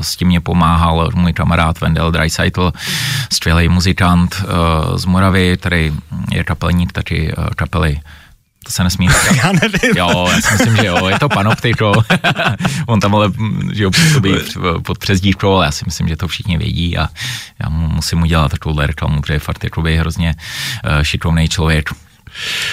s 0.00 0.16
tím 0.16 0.28
mě 0.28 0.40
pomáhal 0.40 1.10
můj 1.14 1.32
kamarád 1.32 1.80
Wendell 1.80 2.10
Dreisaitl, 2.10 2.72
skvělý 3.32 3.68
muzikant 3.68 4.36
uh, 4.42 4.96
z 4.96 5.04
Moravy, 5.04 5.56
který 5.56 5.92
je 6.30 6.44
kapelník 6.44 6.92
taky 6.92 7.34
uh, 7.38 7.46
kapely 7.56 8.00
to 8.66 8.72
se 8.72 8.84
nesmí 8.84 9.08
říkat. 9.08 9.36
Já 9.44 9.52
nevím. 9.52 9.96
Jo, 9.96 10.28
já 10.30 10.40
si 10.40 10.52
myslím, 10.52 10.76
že 10.76 10.86
jo, 10.86 11.08
je 11.08 11.18
to 11.18 11.28
panoptiko. 11.28 11.92
On 12.86 13.00
tam 13.00 13.14
ale, 13.14 13.32
že 13.72 13.84
jo, 13.84 13.90
působí 13.90 14.34
pod 14.82 14.98
přezdívkou, 14.98 15.54
ale 15.54 15.66
já 15.66 15.72
si 15.72 15.84
myslím, 15.86 16.08
že 16.08 16.16
to 16.16 16.28
všichni 16.28 16.58
vědí 16.58 16.98
a 16.98 17.08
já 17.62 17.68
mu 17.68 17.88
musím 17.88 18.22
udělat 18.22 18.50
takovou 18.50 18.80
reklamu, 18.80 19.20
protože 19.20 19.32
je 19.32 19.38
fakt 19.38 19.64
jakoby 19.64 19.96
hrozně 19.96 20.34
šikovný 21.02 21.48
člověk 21.48 21.90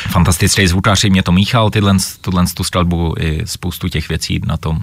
fantastický 0.10 0.67
zvukař, 0.67 1.03
mě 1.03 1.24
to 1.24 1.32
míchal, 1.32 1.70
tyhle, 1.70 1.96
tuhle 2.22 2.46
tu 2.53 2.63
skladbu 2.63 3.15
i 3.20 3.41
spoustu 3.46 3.89
těch 3.89 4.10
věcí 4.10 4.41
na 4.46 4.58
tom, 4.58 4.79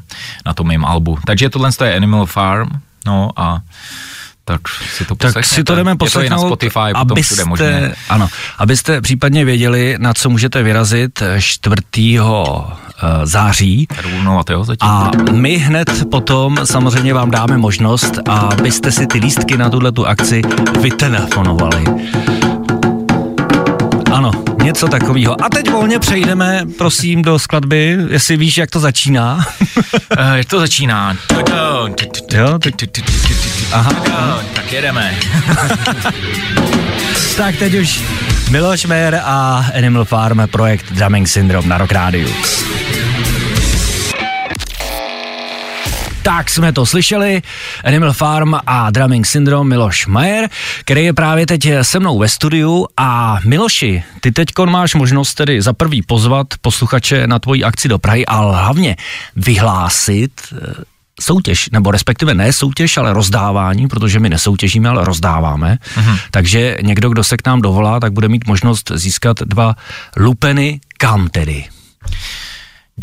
na 0.47 0.55
tom 0.55 0.69
mým 0.69 0.85
albu. 0.85 1.19
Takže 1.27 1.51
tohle 1.51 1.71
je 1.85 1.97
Animal 1.97 2.27
Farm, 2.27 2.69
no 3.07 3.31
a 3.37 3.61
tak 4.45 4.61
si 4.69 5.05
to 5.05 5.15
Tak 5.15 5.45
si 5.45 5.65
to 5.65 5.75
jdeme 5.75 5.97
poslechnout, 5.97 6.25
je 6.25 6.29
to 6.31 6.43
na 6.43 6.49
Spotify, 6.49 6.93
abyste, 6.95 7.45
možné. 7.45 7.95
Ano, 8.09 8.29
abyste 8.59 9.01
případně 9.01 9.45
věděli, 9.45 9.97
na 9.99 10.15
co 10.15 10.31
můžete 10.31 10.63
vyrazit 10.63 11.23
4. 11.39 12.19
Eh, 13.03 13.27
září. 13.27 13.89
A 14.81 15.11
my 15.33 15.57
hned 15.57 16.05
potom 16.11 16.59
samozřejmě 16.65 17.15
vám 17.15 17.31
dáme 17.31 17.59
možnost, 17.59 18.19
abyste 18.29 18.93
si 18.93 19.07
ty 19.07 19.19
lístky 19.19 19.57
na 19.57 19.71
tuhle 19.71 19.93
tu 19.93 20.07
akci 20.07 20.43
vytelefonovali. 20.81 21.85
Něco 24.63 24.89
takového. 24.89 25.45
A 25.45 25.49
teď 25.49 25.71
volně 25.71 25.99
přejdeme, 25.99 26.65
prosím, 26.79 27.23
do 27.23 27.39
skladby, 27.39 27.97
jestli 28.09 28.37
víš, 28.37 28.59
jak 28.59 28.71
to 28.71 28.81
začíná. 28.81 29.35
uh, 29.37 30.35
jak 30.35 30.47
to 30.49 30.61
začíná? 30.61 31.17
Jo, 31.53 31.89
Aha. 33.73 34.43
Tak 34.55 34.73
jedeme. 34.73 35.15
tak 37.37 37.57
teď 37.57 37.75
už 37.75 38.03
Miloš 38.51 38.87
Mayer 38.87 39.21
a 39.25 39.67
Animal 39.77 40.05
Farm 40.05 40.41
projekt 40.51 40.93
Drumming 40.93 41.29
Syndrome 41.29 41.69
na 41.69 41.79
Rock 41.79 41.93
Radio. 41.93 42.29
Tak 46.23 46.51
jsme 46.51 46.73
to 46.73 46.87
slyšeli. 46.87 47.43
Animal 47.85 48.13
Farm 48.13 48.55
a 48.67 48.91
Drumming 48.91 49.27
Syndrome 49.27 49.69
Miloš 49.69 50.07
Majer, 50.07 50.49
který 50.81 51.05
je 51.05 51.13
právě 51.13 51.47
teď 51.47 51.69
se 51.83 52.01
mnou 52.01 52.19
ve 52.19 52.29
studiu. 52.29 52.87
A 52.97 53.39
Miloši, 53.45 54.03
ty 54.21 54.33
teď 54.33 54.49
máš 54.67 54.95
možnost 54.95 55.35
tedy 55.35 55.63
za 55.63 55.73
prvý 55.73 56.03
pozvat 56.03 56.47
posluchače 56.61 57.27
na 57.27 57.39
tvoji 57.39 57.65
akci 57.65 57.89
do 57.89 57.99
Prahy, 57.99 58.27
ale 58.27 58.57
hlavně 58.57 58.97
vyhlásit 59.37 60.33
eh, 60.53 60.85
soutěž, 61.21 61.71
nebo 61.73 61.91
respektive 61.91 62.35
ne 62.35 62.53
soutěž, 62.53 62.97
ale 62.97 63.13
rozdávání, 63.13 63.89
protože 63.89 64.21
my 64.21 64.29
nesoutěžíme, 64.29 64.89
ale 64.89 65.05
rozdáváme. 65.05 65.79
Mm-hmm. 65.95 66.19
Takže 66.31 66.79
někdo, 66.83 67.09
kdo 67.09 67.25
se 67.25 67.37
k 67.37 67.47
nám 67.47 67.63
dovolá, 67.63 68.01
tak 68.01 68.13
bude 68.13 68.29
mít 68.29 68.47
možnost 68.47 68.93
získat 68.95 69.37
dva 69.41 69.75
lupeny. 70.17 70.81
Kam 70.99 71.29
tedy? 71.29 71.65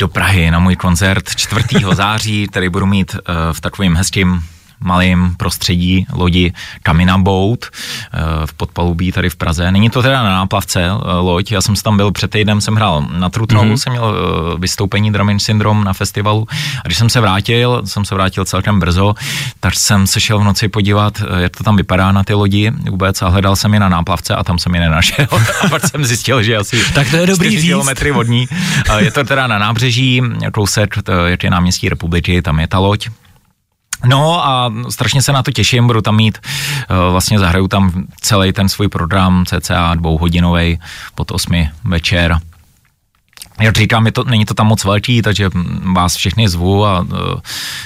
Do 0.00 0.08
Prahy 0.08 0.50
na 0.50 0.58
můj 0.58 0.76
koncert 0.76 1.30
4. 1.36 1.62
září, 1.92 2.46
který 2.46 2.68
budu 2.68 2.86
mít 2.86 3.14
uh, 3.14 3.20
v 3.52 3.60
takovém 3.60 3.96
hezkém 3.96 4.42
malém 4.80 5.34
prostředí 5.36 6.06
lodi 6.12 6.52
Kamina 6.82 7.18
Boat 7.18 7.64
eh, 7.64 8.18
v 8.46 8.52
podpalubí 8.52 9.12
tady 9.12 9.30
v 9.30 9.36
Praze. 9.36 9.72
Není 9.72 9.90
to 9.90 10.02
teda 10.02 10.22
na 10.22 10.30
náplavce 10.30 10.82
eh, 10.84 11.12
loď, 11.12 11.52
já 11.52 11.62
jsem 11.62 11.74
tam 11.74 11.96
byl 11.96 12.12
před 12.12 12.30
týdnem, 12.30 12.60
jsem 12.60 12.74
hrál 12.74 13.06
na 13.18 13.28
Trutnovu, 13.28 13.70
mm-hmm. 13.70 13.76
jsem 13.76 13.92
měl 13.92 14.14
eh, 14.14 14.58
vystoupení 14.58 15.12
Drumming 15.12 15.40
Syndrome 15.40 15.84
na 15.84 15.92
festivalu 15.92 16.46
a 16.84 16.88
když 16.88 16.98
jsem 16.98 17.10
se 17.10 17.20
vrátil, 17.20 17.82
jsem 17.84 18.04
se 18.04 18.14
vrátil 18.14 18.44
celkem 18.44 18.80
brzo, 18.80 19.14
tak 19.60 19.74
jsem 19.74 20.06
se 20.06 20.20
šel 20.20 20.38
v 20.38 20.44
noci 20.44 20.68
podívat, 20.68 21.22
jak 21.38 21.56
to 21.56 21.64
tam 21.64 21.76
vypadá 21.76 22.12
na 22.12 22.24
ty 22.24 22.34
lodi 22.34 22.70
vůbec 22.90 23.22
a 23.22 23.28
hledal 23.28 23.56
jsem 23.56 23.74
je 23.74 23.80
na 23.80 23.88
náplavce 23.88 24.34
a 24.34 24.44
tam 24.44 24.58
jsem 24.58 24.74
je 24.74 24.80
nenašel. 24.80 25.26
a 25.64 25.68
pak 25.68 25.86
jsem 25.86 26.04
zjistil, 26.04 26.42
že 26.42 26.56
asi 26.56 26.92
tak 26.94 27.10
to 27.10 27.16
je 27.16 27.26
dobrý 27.26 27.56
kilometry 27.56 28.10
vodní. 28.10 28.48
Je 28.98 29.10
to 29.10 29.24
teda 29.24 29.46
na 29.46 29.58
nábřeží, 29.58 30.22
kousek, 30.52 30.94
je 31.26 31.36
to 31.36 31.50
náměstí 31.50 31.88
republiky, 31.88 32.42
tam 32.42 32.60
je 32.60 32.68
ta 32.68 32.78
loď. 32.78 33.08
No 34.04 34.46
a 34.46 34.72
strašně 34.88 35.22
se 35.22 35.32
na 35.32 35.42
to 35.42 35.52
těším, 35.52 35.86
budu 35.86 36.00
tam 36.00 36.16
mít, 36.16 36.38
eh, 36.38 37.10
vlastně 37.10 37.38
zahraju 37.38 37.68
tam 37.68 38.04
celý 38.20 38.52
ten 38.52 38.68
svůj 38.68 38.88
program 38.88 39.44
cca 39.46 39.94
dvouhodinový 39.94 40.78
pod 41.14 41.30
osmi 41.30 41.70
večer. 41.84 42.40
Jak 43.60 43.76
říkám, 43.76 44.06
je 44.06 44.12
to, 44.12 44.24
není 44.24 44.44
to 44.44 44.54
tam 44.54 44.66
moc 44.66 44.84
velký, 44.84 45.22
takže 45.22 45.50
vás 45.94 46.16
všechny 46.16 46.48
zvu 46.48 46.86
a 46.86 47.00
uh, 47.00 47.08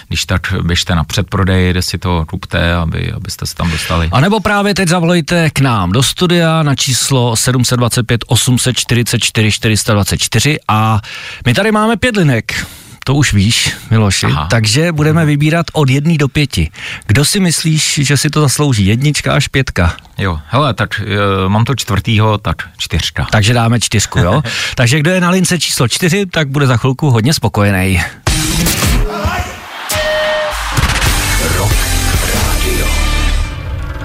když 0.08 0.24
tak 0.24 0.54
běžte 0.62 0.94
na 0.94 1.04
předprodej, 1.04 1.70
kde 1.70 1.82
si 1.82 1.98
to 1.98 2.24
kupte, 2.28 2.74
aby, 2.74 3.12
abyste 3.12 3.46
se 3.46 3.54
tam 3.54 3.70
dostali. 3.70 4.08
A 4.12 4.20
nebo 4.20 4.40
právě 4.40 4.74
teď 4.74 4.88
zavolejte 4.88 5.50
k 5.50 5.60
nám 5.60 5.92
do 5.92 6.02
studia 6.02 6.62
na 6.62 6.74
číslo 6.74 7.36
725 7.36 8.24
844 8.26 9.52
424 9.52 10.58
a 10.68 11.00
my 11.46 11.54
tady 11.54 11.72
máme 11.72 11.96
pět 11.96 12.16
linek 12.16 12.66
to 13.04 13.14
už 13.14 13.32
víš, 13.32 13.72
Miloši, 13.90 14.26
Aha. 14.26 14.46
takže 14.50 14.92
budeme 14.92 15.24
vybírat 15.24 15.66
od 15.72 15.90
jedné 15.90 16.16
do 16.16 16.28
pěti. 16.28 16.70
Kdo 17.06 17.24
si 17.24 17.40
myslíš, 17.40 18.00
že 18.02 18.16
si 18.16 18.30
to 18.30 18.40
zaslouží? 18.40 18.86
Jednička 18.86 19.34
až 19.34 19.48
pětka? 19.48 19.96
Jo, 20.18 20.38
hele, 20.46 20.74
tak 20.74 21.00
uh, 21.00 21.48
mám 21.48 21.64
to 21.64 21.74
čtvrtýho, 21.74 22.38
tak 22.38 22.56
čtyřka. 22.78 23.26
Takže 23.30 23.54
dáme 23.54 23.80
čtyřku, 23.80 24.18
jo? 24.18 24.42
takže 24.74 25.00
kdo 25.00 25.10
je 25.10 25.20
na 25.20 25.30
lince 25.30 25.58
číslo 25.58 25.88
čtyři, 25.88 26.26
tak 26.26 26.48
bude 26.48 26.66
za 26.66 26.76
chvilku 26.76 27.10
hodně 27.10 27.34
spokojený. 27.34 28.00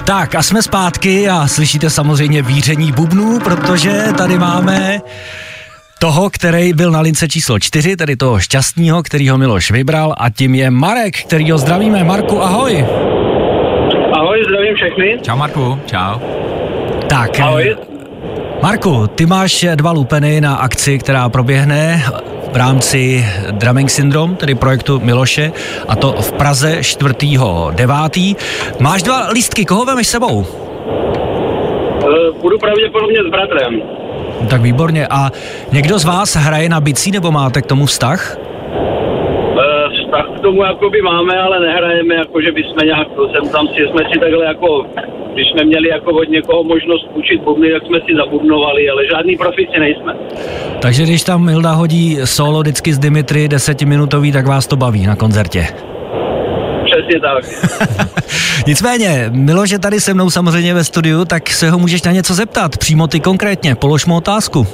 Tak 0.07 0.35
a 0.35 0.43
jsme 0.43 0.61
zpátky 0.61 1.29
a 1.29 1.47
slyšíte 1.47 1.89
samozřejmě 1.89 2.41
víření 2.41 2.91
bubnů, 2.91 3.39
protože 3.39 4.05
tady 4.17 4.39
máme 4.39 5.01
toho, 5.99 6.29
který 6.29 6.73
byl 6.73 6.91
na 6.91 7.01
lince 7.01 7.27
číslo 7.27 7.59
4, 7.59 7.95
tedy 7.97 8.15
toho 8.15 8.39
šťastního, 8.39 9.03
který 9.03 9.29
ho 9.29 9.37
Miloš 9.37 9.71
vybral 9.71 10.13
a 10.17 10.29
tím 10.29 10.55
je 10.55 10.71
Marek, 10.71 11.15
který 11.17 11.51
ho 11.51 11.57
zdravíme. 11.57 12.03
Marku, 12.03 12.41
ahoj. 12.41 12.85
Ahoj, 14.13 14.43
zdravím 14.47 14.75
všechny. 14.75 15.19
Čau 15.21 15.35
Marku, 15.35 15.79
čau. 15.85 16.19
Tak, 17.09 17.39
ahoj. 17.39 17.75
Marku, 18.63 19.07
ty 19.07 19.25
máš 19.25 19.65
dva 19.75 19.91
lupeny 19.91 20.41
na 20.41 20.55
akci, 20.55 20.99
která 20.99 21.29
proběhne 21.29 22.03
v 22.53 22.55
rámci 22.55 23.25
Drumming 23.51 23.89
Syndrome, 23.89 24.35
tedy 24.35 24.55
projektu 24.55 24.99
Miloše, 24.99 25.51
a 25.87 25.95
to 25.95 26.11
v 26.11 26.31
Praze 26.31 26.77
4.9. 26.79 28.35
Máš 28.79 29.03
dva 29.03 29.29
lístky, 29.29 29.65
koho 29.65 29.85
vemeš 29.85 30.07
sebou? 30.07 30.39
Uh, 30.39 30.45
budu 32.41 32.57
pravděpodobně 32.57 33.17
s 33.27 33.31
bratrem. 33.31 33.81
Tak 34.49 34.61
výborně. 34.61 35.07
A 35.09 35.31
někdo 35.71 35.99
z 35.99 36.05
vás 36.05 36.35
hraje 36.35 36.69
na 36.69 36.81
bicí 36.81 37.11
nebo 37.11 37.31
máte 37.31 37.61
k 37.61 37.65
tomu 37.65 37.85
vztah? 37.85 38.37
Eh, 39.59 39.89
vztah 39.89 40.25
k 40.37 40.39
tomu 40.39 40.63
jakoby 40.63 41.01
máme, 41.01 41.37
ale 41.37 41.59
nehrajeme, 41.59 42.15
jako 42.15 42.41
že 42.41 42.51
bychom 42.51 42.77
nějak, 42.85 43.07
jsem 43.31 43.49
tam 43.51 43.67
si, 43.67 43.81
jsme 43.91 44.01
si 44.13 44.19
takhle 44.19 44.45
jako, 44.45 44.85
když 45.33 45.47
jsme 45.51 45.63
měli 45.65 45.89
jako 45.89 46.11
od 46.11 46.29
někoho 46.29 46.63
možnost 46.63 47.07
učit 47.13 47.41
bubny, 47.41 47.71
tak 47.71 47.85
jsme 47.85 47.99
si 47.99 48.15
zabubnovali, 48.15 48.89
ale 48.89 49.01
žádný 49.07 49.37
profici 49.37 49.79
nejsme. 49.79 50.13
Takže 50.81 51.03
když 51.03 51.23
tam 51.23 51.45
Milda 51.45 51.71
hodí 51.71 52.17
solo 52.23 52.59
vždycky 52.61 52.93
z 52.93 52.99
Dimitry 52.99 53.47
desetiminutový, 53.47 54.31
tak 54.31 54.47
vás 54.47 54.67
to 54.67 54.75
baví 54.75 55.05
na 55.05 55.15
koncertě? 55.15 55.67
Přesně 57.07 57.19
tak. 57.19 57.43
Nicméně, 58.67 59.25
Miloš 59.29 59.69
je 59.69 59.79
tady 59.79 59.99
se 59.99 60.13
mnou 60.13 60.29
samozřejmě 60.29 60.73
ve 60.73 60.83
studiu, 60.83 61.25
tak 61.25 61.49
se 61.49 61.69
ho 61.69 61.79
můžeš 61.79 62.03
na 62.03 62.11
něco 62.11 62.33
zeptat, 62.33 62.77
přímo 62.77 63.07
ty 63.07 63.19
konkrétně, 63.19 63.75
polož 63.75 64.05
mu 64.05 64.15
otázku. 64.15 64.67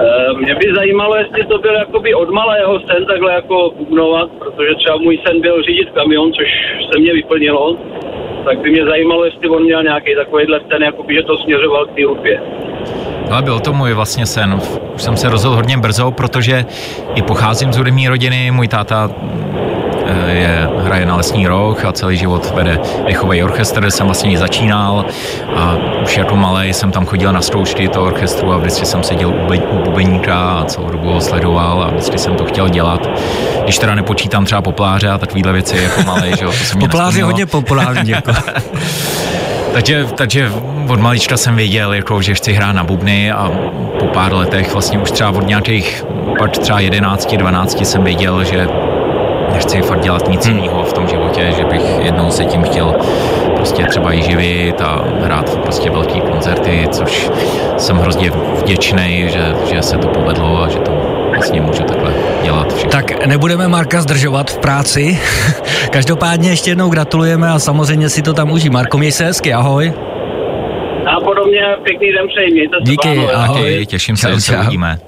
Eh, 0.00 0.34
mě 0.38 0.54
by 0.54 0.74
zajímalo, 0.76 1.16
jestli 1.16 1.46
to 1.46 1.58
byl 1.58 1.74
jakoby 1.74 2.14
od 2.14 2.30
malého 2.30 2.80
sen 2.80 3.06
takhle 3.06 3.32
jako 3.32 3.70
bubnovat, 3.78 4.30
protože 4.38 4.74
třeba 4.74 4.96
můj 4.96 5.18
sen 5.26 5.40
byl 5.40 5.62
řídit 5.62 5.90
kamion, 5.94 6.32
což 6.32 6.48
se 6.92 6.98
mě 6.98 7.12
vyplnilo, 7.12 7.76
tak 8.44 8.58
by 8.58 8.70
mě 8.70 8.84
zajímalo, 8.84 9.24
jestli 9.24 9.48
on 9.48 9.62
měl 9.62 9.82
nějaký 9.82 10.14
takovýhle 10.14 10.60
sen, 10.70 10.82
jakoby, 10.82 11.14
že 11.14 11.22
to 11.22 11.36
směřoval 11.36 11.86
k 11.86 11.94
té 11.94 12.04
hudbě. 12.04 12.40
Ale 13.30 13.42
byl 13.42 13.60
to 13.60 13.72
můj 13.72 13.92
vlastně 13.92 14.26
sen. 14.26 14.60
Už 14.94 15.02
jsem 15.02 15.16
se 15.16 15.28
rozhodl 15.28 15.56
hodně 15.56 15.76
brzo, 15.78 16.10
protože 16.10 16.64
i 17.14 17.22
pocházím 17.22 17.72
z 17.72 17.76
hudební 17.76 18.08
rodiny. 18.08 18.50
Můj 18.50 18.68
táta 18.68 19.10
je, 20.28 20.68
hraje 20.78 21.06
na 21.06 21.16
lesní 21.16 21.46
roh 21.46 21.84
a 21.84 21.92
celý 21.92 22.16
život 22.16 22.52
vede 22.54 22.80
dechový 23.06 23.42
orchestr, 23.42 23.80
kde 23.80 23.90
jsem 23.90 24.06
vlastně 24.06 24.38
začínal 24.38 25.04
a 25.56 25.76
už 26.02 26.16
jako 26.16 26.36
malý 26.36 26.72
jsem 26.72 26.90
tam 26.90 27.06
chodil 27.06 27.32
na 27.32 27.42
zkoušky 27.42 27.88
toho 27.88 28.06
orchestru 28.06 28.52
a 28.52 28.58
vždycky 28.58 28.86
jsem 28.86 29.02
seděl 29.02 29.28
u, 29.28 29.76
u 29.76 29.78
bubeníka 29.84 30.36
a 30.36 30.64
celou 30.64 30.90
dobu 30.90 31.12
ho 31.12 31.20
sledoval 31.20 31.82
a 31.82 31.90
vždycky 31.90 32.18
jsem 32.18 32.34
to 32.34 32.44
chtěl 32.44 32.68
dělat. 32.68 33.08
Když 33.64 33.78
teda 33.78 33.94
nepočítám 33.94 34.44
třeba 34.44 34.62
popláře 34.62 35.08
a 35.08 35.18
takovýhle 35.18 35.52
věci 35.52 35.76
jako 35.82 36.02
malý, 36.02 36.32
že 36.38 36.44
jo, 36.44 36.50
to 36.50 36.64
se 36.64 36.76
mě 36.76 36.88
Poplář 36.88 37.14
je 37.14 37.24
hodně 37.24 37.46
populární, 37.46 38.10
jako. 38.10 38.32
takže, 39.72 40.06
takže 40.14 40.52
od 40.88 41.00
malička 41.00 41.36
jsem 41.36 41.56
věděl, 41.56 41.92
jako, 41.92 42.22
že 42.22 42.34
chci 42.34 42.52
hrát 42.52 42.72
na 42.72 42.84
bubny 42.84 43.32
a 43.32 43.50
po 43.98 44.06
pár 44.06 44.34
letech, 44.34 44.72
vlastně 44.72 44.98
už 44.98 45.10
třeba 45.10 45.30
od 45.30 45.46
nějakých, 45.46 46.04
pak 46.38 46.58
třeba 46.58 46.80
11, 46.80 47.34
12 47.34 47.80
jsem 47.80 48.04
věděl, 48.04 48.44
že 48.44 48.68
nechci 49.56 49.82
fakt 49.82 50.00
dělat 50.00 50.28
nic 50.28 50.46
hmm. 50.46 50.58
jiného 50.58 50.84
v 50.84 50.92
tom 50.92 51.08
životě, 51.08 51.52
že 51.56 51.64
bych 51.64 51.82
jednou 52.04 52.30
se 52.30 52.44
tím 52.44 52.62
chtěl 52.62 52.94
prostě 53.56 53.84
třeba 53.84 54.12
i 54.12 54.22
živit 54.22 54.80
a 54.80 55.04
hrát 55.20 55.58
prostě 55.58 55.90
velký 55.90 56.20
koncerty, 56.20 56.88
což 56.90 57.30
jsem 57.76 57.96
hrozně 57.96 58.30
vděčný, 58.30 59.28
že, 59.28 59.54
že 59.70 59.82
se 59.82 59.98
to 59.98 60.08
povedlo 60.08 60.62
a 60.62 60.68
že 60.68 60.78
to 60.78 60.92
vlastně 61.30 61.60
můžu 61.60 61.82
takhle 61.82 62.12
dělat 62.42 62.72
všechno. 62.72 62.90
Tak 62.90 63.26
nebudeme 63.26 63.68
Marka 63.68 64.00
zdržovat 64.00 64.50
v 64.50 64.58
práci. 64.58 65.18
Každopádně 65.90 66.50
ještě 66.50 66.70
jednou 66.70 66.88
gratulujeme 66.88 67.50
a 67.50 67.58
samozřejmě 67.58 68.08
si 68.08 68.22
to 68.22 68.32
tam 68.32 68.50
uží. 68.50 68.70
Marko, 68.70 68.98
měj 68.98 69.12
se 69.12 69.24
hezky, 69.24 69.52
ahoj. 69.52 69.92
A 71.06 71.20
podobně 71.20 71.60
pěkný 71.82 72.12
den 72.12 72.28
přeji, 72.28 72.52
mějte 72.52 72.76
se 72.76 72.90
Díky, 72.90 73.28
ahoj. 73.34 73.72
Taky, 73.72 73.86
těším 73.86 74.16
se, 74.16 74.34
že 74.34 74.40
se 74.40 74.56
uvidíme. 74.58 74.98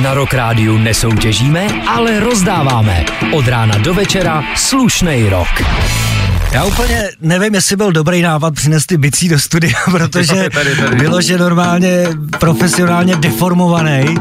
Na 0.00 0.14
Rock 0.14 0.34
Rádiu 0.34 0.78
nesoutěžíme, 0.78 1.68
ale 1.88 2.20
rozdáváme. 2.20 3.04
Od 3.32 3.48
rána 3.48 3.78
do 3.78 3.94
večera 3.94 4.44
slušnej 4.56 5.28
rok. 5.28 5.48
Já 6.52 6.64
úplně 6.64 7.10
nevím, 7.20 7.54
jestli 7.54 7.76
byl 7.76 7.92
dobrý 7.92 8.22
nápad 8.22 8.54
přinést 8.54 8.86
ty 8.86 8.96
bicí 8.96 9.28
do 9.28 9.38
studia, 9.38 9.74
protože 9.90 10.50
tady, 10.50 10.76
tady. 10.76 10.96
bylo, 10.96 11.20
že 11.20 11.38
normálně 11.38 12.06
profesionálně 12.38 13.16
deformovaný. 13.16 14.14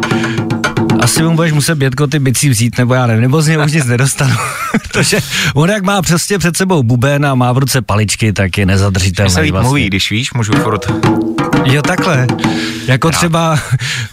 Asi 0.99 1.23
mu 1.23 1.35
budeš 1.35 1.53
muset 1.53 1.75
Bětko 1.75 2.07
ty 2.07 2.19
bicí 2.19 2.49
vzít, 2.49 2.77
nebo 2.77 2.93
já 2.93 3.07
nevím, 3.07 3.21
nebo 3.21 3.41
z 3.41 3.47
něj 3.47 3.57
už 3.65 3.71
nic 3.71 3.85
nedostanu. 3.85 4.35
Protože 4.93 5.19
on 5.55 5.69
jak 5.69 5.83
má 5.83 6.01
přesně 6.01 6.37
před 6.39 6.57
sebou 6.57 6.83
buben 6.83 7.25
a 7.25 7.35
má 7.35 7.51
v 7.53 7.57
ruce 7.57 7.81
paličky, 7.81 8.33
tak 8.33 8.57
je 8.57 8.65
nezadržitelný. 8.65 9.31
Se 9.31 9.51
vlastně. 9.51 9.61
mluví, 9.67 9.87
když 9.87 10.11
víš, 10.11 10.33
můžu 10.33 10.53
furt... 10.53 10.91
Jo, 11.65 11.81
takhle. 11.81 12.27
Jako 12.87 13.11
třeba 13.11 13.59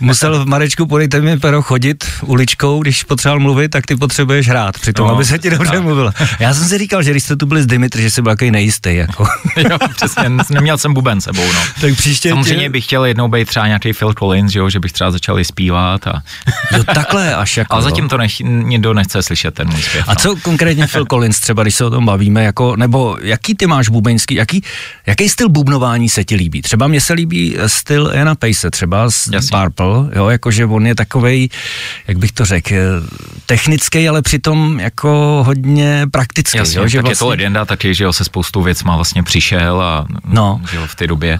musel 0.01 0.45
v 0.45 0.47
Marečku 0.47 0.87
podejte 0.87 1.21
mi 1.21 1.39
pero 1.39 1.63
chodit 1.63 2.05
uličkou, 2.23 2.83
když 2.83 3.05
potřeboval 3.05 3.41
mluvit, 3.41 3.69
tak 3.69 3.87
ty 3.87 3.97
potřebuješ 3.97 4.49
hrát 4.49 4.79
přitom, 4.79 5.07
No, 5.09 5.15
aby 5.15 5.25
se 5.25 5.39
ti 5.39 5.51
dobře 5.51 5.71
tak. 5.73 5.83
mluvil. 5.83 6.13
Já 6.39 6.55
jsem 6.55 6.65
si 6.65 6.79
říkal, 6.79 7.03
že 7.03 7.11
když 7.11 7.23
jste 7.23 7.37
tu 7.37 7.47
byli 7.47 7.63
s 7.63 7.67
Dimitri, 7.67 8.03
že 8.03 8.11
jsi 8.11 8.23
byl 8.23 8.33
takový 8.33 8.51
nejistý, 8.51 8.97
jako. 8.97 9.27
jo, 9.57 9.79
přesně, 9.97 10.25
neměl 10.51 10.79
jsem 10.79 10.95
buben 10.95 11.21
sebou, 11.21 11.53
no. 11.53 11.61
tak 11.81 11.95
příště 11.97 12.29
Samozřejmě 12.29 12.65
tě... 12.65 12.69
bych 12.71 12.85
chtěl 12.85 13.05
jednou 13.05 13.29
být 13.29 13.49
třeba 13.49 13.67
nějaký 13.67 13.93
Phil 13.93 14.15
Collins, 14.15 14.53
že, 14.53 14.59
jo, 14.59 14.71
že 14.71 14.81
bych 14.81 14.93
třeba 14.93 15.11
začal 15.11 15.39
i 15.41 15.45
zpívat. 15.45 16.07
A... 16.07 16.23
Jo, 16.77 16.85
takhle 16.95 17.35
až 17.35 17.57
jako. 17.57 17.75
Ale 17.75 17.83
zatím 17.83 18.09
to 18.09 18.17
nech, 18.17 18.41
nikdo 18.41 18.95
nechce 18.95 19.23
slyšet 19.23 19.55
ten 19.55 19.69
můj 19.71 19.83
zpěv. 19.83 20.05
A 20.09 20.15
co 20.15 20.37
konkrétně 20.37 20.68
Phil 20.93 21.07
Collins 21.07 21.41
třeba, 21.41 21.63
když 21.63 21.75
se 21.75 21.85
o 21.85 21.91
tom 21.91 22.07
bavíme, 22.07 22.45
jako, 22.45 22.77
nebo 22.77 23.19
jaký 23.23 23.55
ty 23.55 23.67
máš 23.67 23.89
bubeňský, 23.89 24.35
jaký, 24.35 24.63
jaký 25.07 25.29
styl 25.29 25.49
bubnování 25.49 26.09
se 26.09 26.25
ti 26.25 26.35
líbí? 26.35 26.63
Třeba 26.63 26.87
mně 26.87 27.01
se 27.01 27.13
líbí 27.13 27.57
styl 27.67 28.11
Jana 28.15 28.35
Pace, 28.35 28.71
třeba 28.71 29.11
z 29.11 29.29
Jasně. 29.33 29.59
Purple, 29.59 30.11
jo, 30.17 30.29
jakože 30.29 30.67
on 30.67 30.87
je 30.87 30.95
takovej, 30.95 31.49
jak 32.09 32.19
bych 32.19 32.33
to 32.33 32.45
řekl, 32.45 32.75
technický, 33.47 34.09
ale 34.09 34.23
přitom 34.23 34.81
jako 34.81 35.43
hodně 35.47 36.07
praktický, 36.11 36.59
Jasně, 36.59 36.79
jo, 36.79 36.89
že 36.89 36.99
tak 36.99 37.05
vlastně... 37.05 37.13
je 37.13 37.27
to 37.27 37.29
legenda 37.29 37.65
taky, 37.65 37.95
že 37.95 38.05
jo, 38.05 38.13
se 38.13 38.25
spoustu 38.25 38.63
věcma 38.63 38.97
vlastně 38.97 39.23
přišel 39.23 39.83
a 39.83 40.07
No. 40.25 40.61
že 40.71 40.77
jo, 40.77 40.83
v 40.87 40.95
té 40.95 41.07
době. 41.07 41.39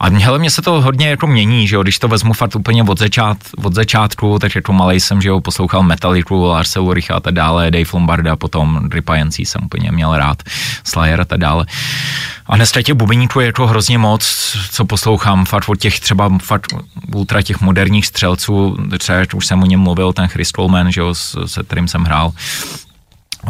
A 0.00 0.08
hele, 0.08 0.38
mně 0.38 0.50
se 0.50 0.62
to 0.62 0.80
hodně 0.80 1.08
jako 1.08 1.26
mění, 1.26 1.68
že 1.68 1.76
jo, 1.76 1.82
když 1.82 1.98
to 1.98 2.08
vezmu 2.08 2.32
fakt 2.32 2.56
úplně 2.56 2.82
od, 2.82 2.98
začát, 2.98 3.38
od 3.64 3.74
začátku, 3.74 4.38
tak 4.38 4.54
jako 4.54 4.72
malej 4.72 5.00
jsem, 5.00 5.22
že 5.22 5.28
jo, 5.28 5.40
poslouchal 5.40 5.82
Metallicu, 5.82 6.42
Lars 6.44 6.76
Ulrich 6.76 7.10
a 7.10 7.20
tak 7.20 7.34
dále, 7.34 7.70
Dave 7.70 7.90
Lombarda, 7.92 8.36
potom 8.36 8.67
Dripajencí 8.88 9.44
jsem 9.44 9.64
úplně 9.64 9.92
měl 9.92 10.16
rád, 10.16 10.42
Slayer 10.84 11.20
a 11.20 11.24
tak 11.24 11.40
dále. 11.40 11.66
A 12.46 12.56
dneska 12.56 12.82
těch 12.82 12.94
bubeníků 12.94 13.40
je 13.40 13.52
to 13.52 13.66
hrozně 13.66 13.98
moc, 13.98 14.56
co 14.70 14.84
poslouchám, 14.84 15.44
fakt 15.44 15.68
od 15.68 15.76
těch 15.76 16.00
třeba 16.00 16.38
fakt 16.42 16.66
ultra 17.14 17.42
těch 17.42 17.60
moderních 17.60 18.06
střelců, 18.06 18.76
třeba 18.98 19.18
už 19.34 19.46
jsem 19.46 19.62
o 19.62 19.66
něm 19.66 19.80
mluvil, 19.80 20.12
ten 20.12 20.28
Chris 20.28 20.48
Coleman, 20.48 20.92
že 20.92 21.00
jo, 21.00 21.14
se 21.46 21.62
kterým 21.62 21.88
jsem 21.88 22.04
hrál, 22.04 22.32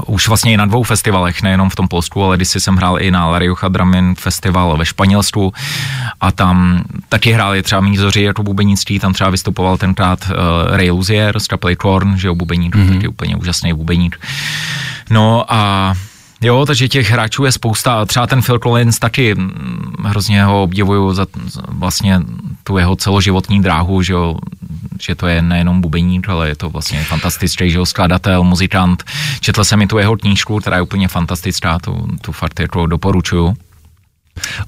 už 0.06 0.28
vlastně 0.28 0.52
i 0.52 0.56
na 0.56 0.66
dvou 0.66 0.82
festivalech, 0.82 1.42
nejenom 1.42 1.70
v 1.70 1.76
tom 1.76 1.88
Polsku, 1.88 2.24
ale 2.24 2.36
když 2.36 2.48
jsem 2.48 2.76
hrál 2.76 3.00
i 3.00 3.10
na 3.10 3.26
La 3.26 3.38
Rioja 3.38 3.68
Dramin 3.68 4.14
festival 4.14 4.76
ve 4.76 4.86
Španělsku 4.86 5.52
a 6.20 6.32
tam 6.32 6.82
taky 7.08 7.32
hráli 7.32 7.62
třeba 7.62 7.80
Mízoři 7.80 8.22
jako 8.22 8.42
bubenictví, 8.42 8.98
tam 8.98 9.12
třeba 9.12 9.30
vystupoval 9.30 9.78
tenkrát 9.78 10.20
uh, 10.30 10.76
Ray 10.76 10.90
Luzier 10.90 11.40
z 11.40 11.46
kapely 11.46 11.76
Korn, 11.76 12.18
že 12.18 12.28
jo, 12.28 12.34
bubeník, 12.34 12.76
mm-hmm. 12.76 12.94
taky 12.94 13.08
úplně 13.08 13.36
úžasný 13.36 13.72
bubeník. 13.72 14.20
No 15.10 15.44
a 15.48 15.94
Jo, 16.40 16.64
takže 16.66 16.88
těch 16.88 17.10
hráčů 17.10 17.44
je 17.44 17.52
spousta. 17.52 18.06
Třeba 18.06 18.26
ten 18.26 18.42
Phil 18.42 18.58
Collins 18.58 18.98
taky 18.98 19.34
mm, 19.34 19.94
hrozně 20.04 20.44
ho 20.44 20.62
obdivuju 20.62 21.14
za 21.14 21.26
vlastně 21.68 22.20
tu 22.64 22.78
jeho 22.78 22.96
celoživotní 22.96 23.62
dráhu, 23.62 24.02
že, 24.02 24.12
jo, 24.12 24.36
že 25.00 25.14
to 25.14 25.26
je 25.26 25.42
nejenom 25.42 25.80
bubeník, 25.80 26.28
ale 26.28 26.48
je 26.48 26.56
to 26.56 26.70
vlastně 26.70 27.04
fantastický, 27.04 27.70
že 27.70 27.78
jo, 27.78 27.86
skladatel, 27.86 28.44
muzikant. 28.44 29.04
Četl 29.40 29.64
jsem 29.64 29.82
i 29.82 29.86
tu 29.86 29.98
jeho 29.98 30.16
knížku, 30.16 30.58
která 30.58 30.76
je 30.76 30.82
úplně 30.82 31.08
fantastická, 31.08 31.78
tu, 31.78 32.08
tu 32.20 32.32
fakt 32.32 32.60
jako 32.60 32.86
doporučuju. 32.86 33.54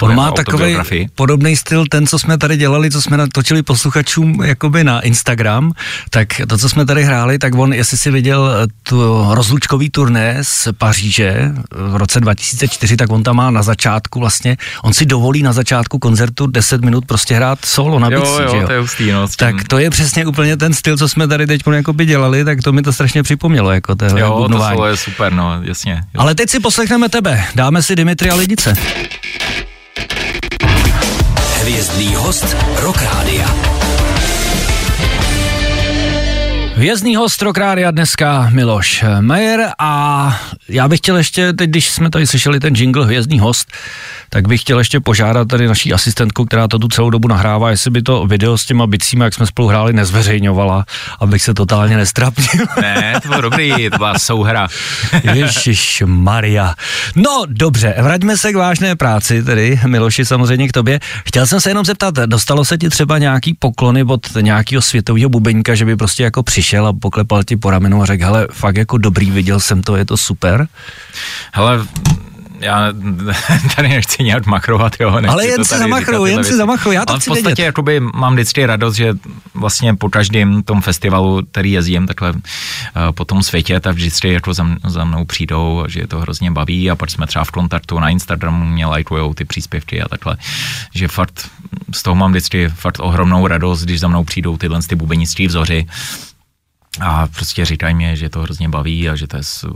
On 0.02 0.14
má 0.14 0.30
takový 0.30 1.09
podobný 1.14 1.56
styl, 1.56 1.87
ten, 1.87 2.06
co 2.06 2.18
jsme 2.18 2.38
tady 2.38 2.56
dělali, 2.56 2.90
co 2.90 3.02
jsme 3.02 3.16
natočili 3.16 3.62
posluchačům 3.62 4.42
jakoby 4.44 4.85
na 4.85 5.00
Instagram, 5.00 5.72
tak 6.11 6.28
to, 6.48 6.59
co 6.59 6.68
jsme 6.68 6.87
tady 6.87 7.04
hráli, 7.04 7.38
tak 7.38 7.54
on, 7.54 7.72
jestli 7.72 7.98
si 7.98 8.11
viděl 8.11 8.50
eh, 8.50 8.66
tu 8.83 9.26
rozlučkový 9.30 9.90
turné 9.90 10.38
z 10.42 10.68
Paříže 10.78 11.28
eh, 11.28 11.52
v 11.72 11.96
roce 11.96 12.20
2004, 12.20 12.96
tak 12.96 13.12
on 13.12 13.22
tam 13.22 13.37
má 13.37 13.50
na 13.50 13.62
začátku 13.62 14.20
vlastně, 14.20 14.56
on 14.83 14.92
si 14.92 15.06
dovolí 15.06 15.42
na 15.42 15.52
začátku 15.52 15.98
koncertu 15.98 16.46
10 16.46 16.85
minut 16.85 17.04
prostě 17.06 17.35
hrát 17.35 17.59
solo 17.64 17.98
na 17.98 18.11
bicí, 18.11 18.22
jo, 18.22 18.48
že 18.50 18.56
jo, 18.56 18.66
to 18.66 18.72
je 18.72 18.80
hustý, 18.80 19.11
no. 19.11 19.28
Tak 19.37 19.68
to 19.68 19.78
je 19.78 19.90
přesně 19.90 20.26
úplně 20.26 20.56
ten 20.56 20.74
styl, 20.74 20.96
co 20.96 21.09
jsme 21.09 21.28
tady 21.28 21.46
teď 21.46 21.62
jakoby 21.72 22.06
dělali, 22.06 22.44
tak 22.44 22.62
to 22.62 22.72
mi 22.72 22.83
to 22.83 22.92
strašně 22.92 23.22
připomnělo, 23.22 23.70
jako 23.70 23.94
tohle 23.94 24.20
jo, 24.20 24.48
to 24.52 24.59
solo 24.59 24.87
je 24.87 24.96
super, 24.96 25.33
no, 25.33 25.62
jasně. 25.62 26.02
Ale 26.16 26.35
teď 26.35 26.50
si 26.50 26.61
poslechneme 26.61 27.09
tebe, 27.09 27.44
dáme 27.54 27.83
si 27.83 27.96
Dimitri 27.96 28.30
a 28.30 28.35
Lidice. 28.35 28.74
Hvězdný 31.70 32.14
host 32.14 32.56
Rock 32.83 33.02
Rádia. 33.02 33.46
Hvězdný 36.81 37.16
host 37.16 37.43
Rock 37.43 37.59
Rádia 37.59 37.90
dneska 37.90 38.51
Miloš 38.53 39.05
Majer 39.21 39.71
a 39.79 40.40
já 40.69 40.88
bych 40.88 41.01
chtěl 41.01 41.16
ještě, 41.16 41.53
teď 41.53 41.71
když 41.71 41.88
jsme 41.88 42.11
tady 42.11 42.27
slyšeli 42.27 42.61
ten 42.61 42.75
jingle 42.75 43.05
Hvězdný 43.05 43.38
host, 43.38 43.73
tak 44.31 44.49
bych 44.49 44.61
chtěl 44.61 44.79
ještě 44.79 45.01
požádat 45.01 45.49
tady 45.49 45.66
naší 45.66 45.93
asistentku, 45.93 46.45
která 46.45 46.69
to 46.69 46.79
tu 46.79 46.88
celou 46.88 47.11
dobu 47.11 47.29
nahrává, 47.29 47.71
jestli 47.71 47.90
by 47.90 48.03
to 48.03 48.27
video 48.27 48.59
s 48.59 48.64
těma 48.64 48.87
bicíma, 48.87 49.25
jak 49.25 49.35
jsme 49.35 49.47
spolu 49.47 49.69
hráli, 49.69 49.93
nezveřejňovala, 49.93 50.85
abych 51.21 51.43
se 51.43 51.55
totálně 51.55 51.97
nestrapnil. 51.97 52.66
Ne, 52.81 53.14
to 53.23 53.29
bylo 53.29 53.40
dobrý, 53.40 53.90
to 53.90 53.97
byla 53.97 54.19
souhra. 54.19 54.69
Ježíš 55.35 56.03
Maria. 56.07 56.75
No 57.16 57.43
dobře, 57.47 57.95
vraťme 57.99 58.37
se 58.37 58.53
k 58.53 58.57
vážné 58.57 58.97
práci, 58.97 59.43
tedy 59.43 59.81
Miloši 59.87 60.25
samozřejmě 60.25 60.69
k 60.69 60.73
tobě. 60.73 61.01
Chtěl 61.25 61.47
jsem 61.47 61.61
se 61.61 61.71
jenom 61.71 61.85
zeptat, 61.85 62.14
dostalo 62.14 62.64
se 62.64 62.79
ti 62.79 62.88
třeba 62.88 63.19
nějaký 63.19 63.55
poklony 63.55 64.03
od 64.03 64.37
nějakého 64.40 64.83
světového 64.83 65.29
bubeníka, 65.29 65.75
že 65.75 65.85
by 65.85 65.97
prostě 65.97 66.23
jako 66.23 66.43
přišel 66.43 66.69
a 66.78 66.92
poklepal 66.92 67.44
ti 67.44 67.56
po 67.56 67.70
ramenu 67.70 68.02
a 68.02 68.06
řekl, 68.06 68.24
hele, 68.24 68.48
fakt 68.52 68.76
jako 68.76 68.98
dobrý, 68.98 69.30
viděl 69.30 69.61
jsem 69.61 69.83
to, 69.83 69.96
je 69.96 70.04
to 70.04 70.16
super. 70.16 70.68
Hele, 71.52 71.87
já 72.61 72.92
tady 73.76 73.88
nechci 73.88 74.24
nějak 74.24 74.46
machrovat, 74.46 74.92
jo. 75.00 75.11
Nechci 75.11 75.28
Ale 75.28 75.46
jen 75.46 75.64
tady 75.64 75.80
zamachruj, 75.80 76.30
jen 76.30 76.38
si 76.38 76.42
věci. 76.42 76.56
zamachruj, 76.56 76.94
já 76.94 77.04
to 77.04 77.11
Ale 77.11 77.20
v 77.20 77.24
podstatě 77.24 77.46
vědět. 77.46 77.64
jakoby 77.64 78.00
mám 78.00 78.33
vždycky 78.35 78.66
radost, 78.66 78.94
že 78.94 79.14
vlastně 79.54 79.94
po 79.94 80.09
každém 80.09 80.62
tom 80.62 80.80
festivalu, 80.80 81.42
který 81.50 81.72
jezdím 81.72 82.06
takhle 82.06 82.33
uh, 82.33 82.38
po 83.14 83.24
tom 83.24 83.42
světě, 83.42 83.80
tak 83.80 83.94
vždycky 83.94 84.33
jako 84.33 84.54
za, 84.54 84.66
za 84.87 85.04
mnou 85.04 85.24
přijdou, 85.24 85.85
že 85.88 86.00
je 86.00 86.06
to 86.06 86.20
hrozně 86.20 86.50
baví 86.50 86.90
a 86.90 86.96
pak 86.96 87.11
jsme 87.11 87.26
třeba 87.26 87.44
v 87.44 87.50
kontaktu 87.50 87.98
na 87.98 88.09
Instagramu 88.09 88.64
mě 88.64 88.87
lajkujou 88.87 89.35
ty 89.35 89.44
příspěvky 89.44 90.02
a 90.02 90.09
takhle, 90.09 90.37
že 90.94 91.09
fakt 91.09 91.50
z 91.94 92.02
toho 92.02 92.14
mám 92.14 92.30
vždycky 92.30 92.68
fakt 92.68 92.98
ohromnou 93.00 93.46
radost, 93.46 93.83
když 93.85 94.00
za 94.00 94.09
mnou 94.09 94.24
přijdou 94.24 94.56
tyhle 94.56 94.80
ty 94.83 94.94
bubenictví 94.94 95.46
vzory 95.46 95.87
a 97.00 97.26
prostě 97.26 97.64
říkají 97.64 97.94
mi, 97.94 98.16
že 98.16 98.29
to 98.29 98.40
hrozně 98.40 98.68
baví 98.68 99.09
a 99.09 99.16
že 99.16 99.26
to 99.26 99.37
je 99.37 99.42
s, 99.42 99.66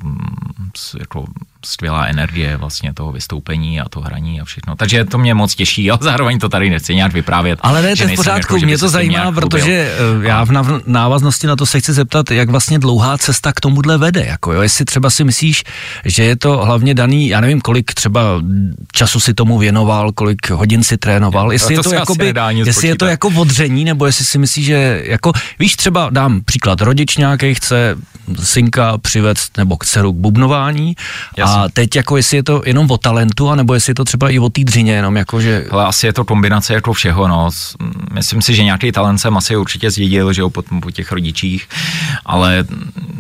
s, 0.77 0.97
jako 1.01 1.25
skvělá 1.65 2.07
energie 2.07 2.57
vlastně 2.57 2.95
toho 2.95 3.13
vystoupení 3.13 3.81
a 3.81 3.89
to 3.89 4.01
hraní 4.01 4.41
a 4.41 4.45
všechno. 4.45 4.77
Takže 4.77 5.05
to 5.05 5.19
mě 5.19 5.35
moc 5.35 5.55
těší, 5.55 5.91
ale 5.91 5.99
zároveň 6.03 6.39
to 6.39 6.49
tady 6.49 6.71
nechci 6.71 6.95
nějak 6.95 7.13
vyprávět. 7.13 7.59
Ale 7.63 7.83
ne, 7.83 7.97
to 7.97 8.03
je 8.03 8.07
v 8.07 8.09
nejsem 8.09 8.17
pořádku, 8.17 8.55
jako, 8.55 8.67
mě 8.67 8.79
to 8.79 8.89
zajímá, 8.89 9.33
protože 9.33 9.73
eh, 9.73 10.27
já 10.29 10.45
v 10.45 10.51
návaznosti 10.87 11.47
na 11.47 11.57
to 11.57 11.67
se 11.67 11.81
chci 11.81 11.93
zeptat, 11.93 12.31
jak 12.31 12.51
vlastně 12.51 12.79
dlouhá 12.79 13.19
cesta 13.19 13.53
k 13.53 13.61
tomuhle 13.61 13.99
vede, 13.99 14.25
jako 14.25 14.53
jo, 14.53 14.63
jestli 14.63 14.85
třeba 14.85 15.11
si 15.11 15.25
myslíš, 15.25 15.65
že 16.05 16.25
je 16.25 16.37
to 16.37 16.57
hlavně 16.65 16.95
daný, 16.95 17.29
já 17.29 17.41
nevím, 17.41 17.61
kolik 17.61 17.95
třeba 17.95 18.21
času 18.93 19.21
si 19.21 19.35
tomu 19.35 19.59
věnoval, 19.59 20.13
kolik 20.13 20.51
hodin 20.51 20.83
si 20.83 20.97
trénoval, 20.97 21.53
jestli 21.53 21.75
to 21.75 21.81
je 21.81 21.83
to, 21.83 21.95
jakoby, 21.95 22.35
jestli 22.53 22.89
je 22.89 22.97
to 22.97 23.07
jako 23.07 23.29
odření, 23.37 23.85
nebo 23.85 24.07
jestli 24.07 24.25
si 24.25 24.39
myslíš, 24.39 24.67
že 24.67 25.03
jako, 25.05 25.33
víš, 25.59 25.77
třeba 25.77 26.09
dám 26.11 26.41
příklad, 26.45 26.81
rodič 26.81 27.17
nějaký 27.17 27.55
chce 27.55 27.97
synka 28.43 28.99
přivést 28.99 29.57
nebo 29.57 29.77
k 29.77 29.85
dceru 29.85 30.13
k 30.13 30.17
bubnování 30.17 30.97
a 31.43 31.54
Jasně. 31.57 31.73
teď 31.73 31.97
jako 31.97 32.17
jestli 32.17 32.37
je 32.37 32.43
to 32.43 32.63
jenom 32.67 32.91
o 32.91 32.99
talentu, 32.99 33.51
anebo 33.51 33.75
jestli 33.75 33.91
je 33.91 33.95
to 33.95 34.05
třeba 34.05 34.31
i 34.31 34.39
o 34.39 34.49
té 34.49 34.65
dřině, 34.65 34.93
jenom 34.93 35.17
jako, 35.17 35.41
že 35.41 35.67
Hele, 35.71 35.85
asi 35.85 36.07
je 36.07 36.13
to 36.13 36.25
kombinace 36.25 36.75
jako 36.75 36.93
všeho, 36.93 37.29
no. 37.29 37.51
Myslím 38.13 38.43
si, 38.43 38.55
že 38.55 38.65
nějaký 38.65 38.93
talent 38.93 39.19
jsem 39.19 39.37
asi 39.37 39.57
určitě 39.57 39.91
zdědil, 39.91 40.33
že 40.33 40.41
jo, 40.41 40.51
po, 40.51 40.63
po 40.83 40.91
těch 40.91 41.13
rodičích, 41.13 41.69
ale 42.27 42.65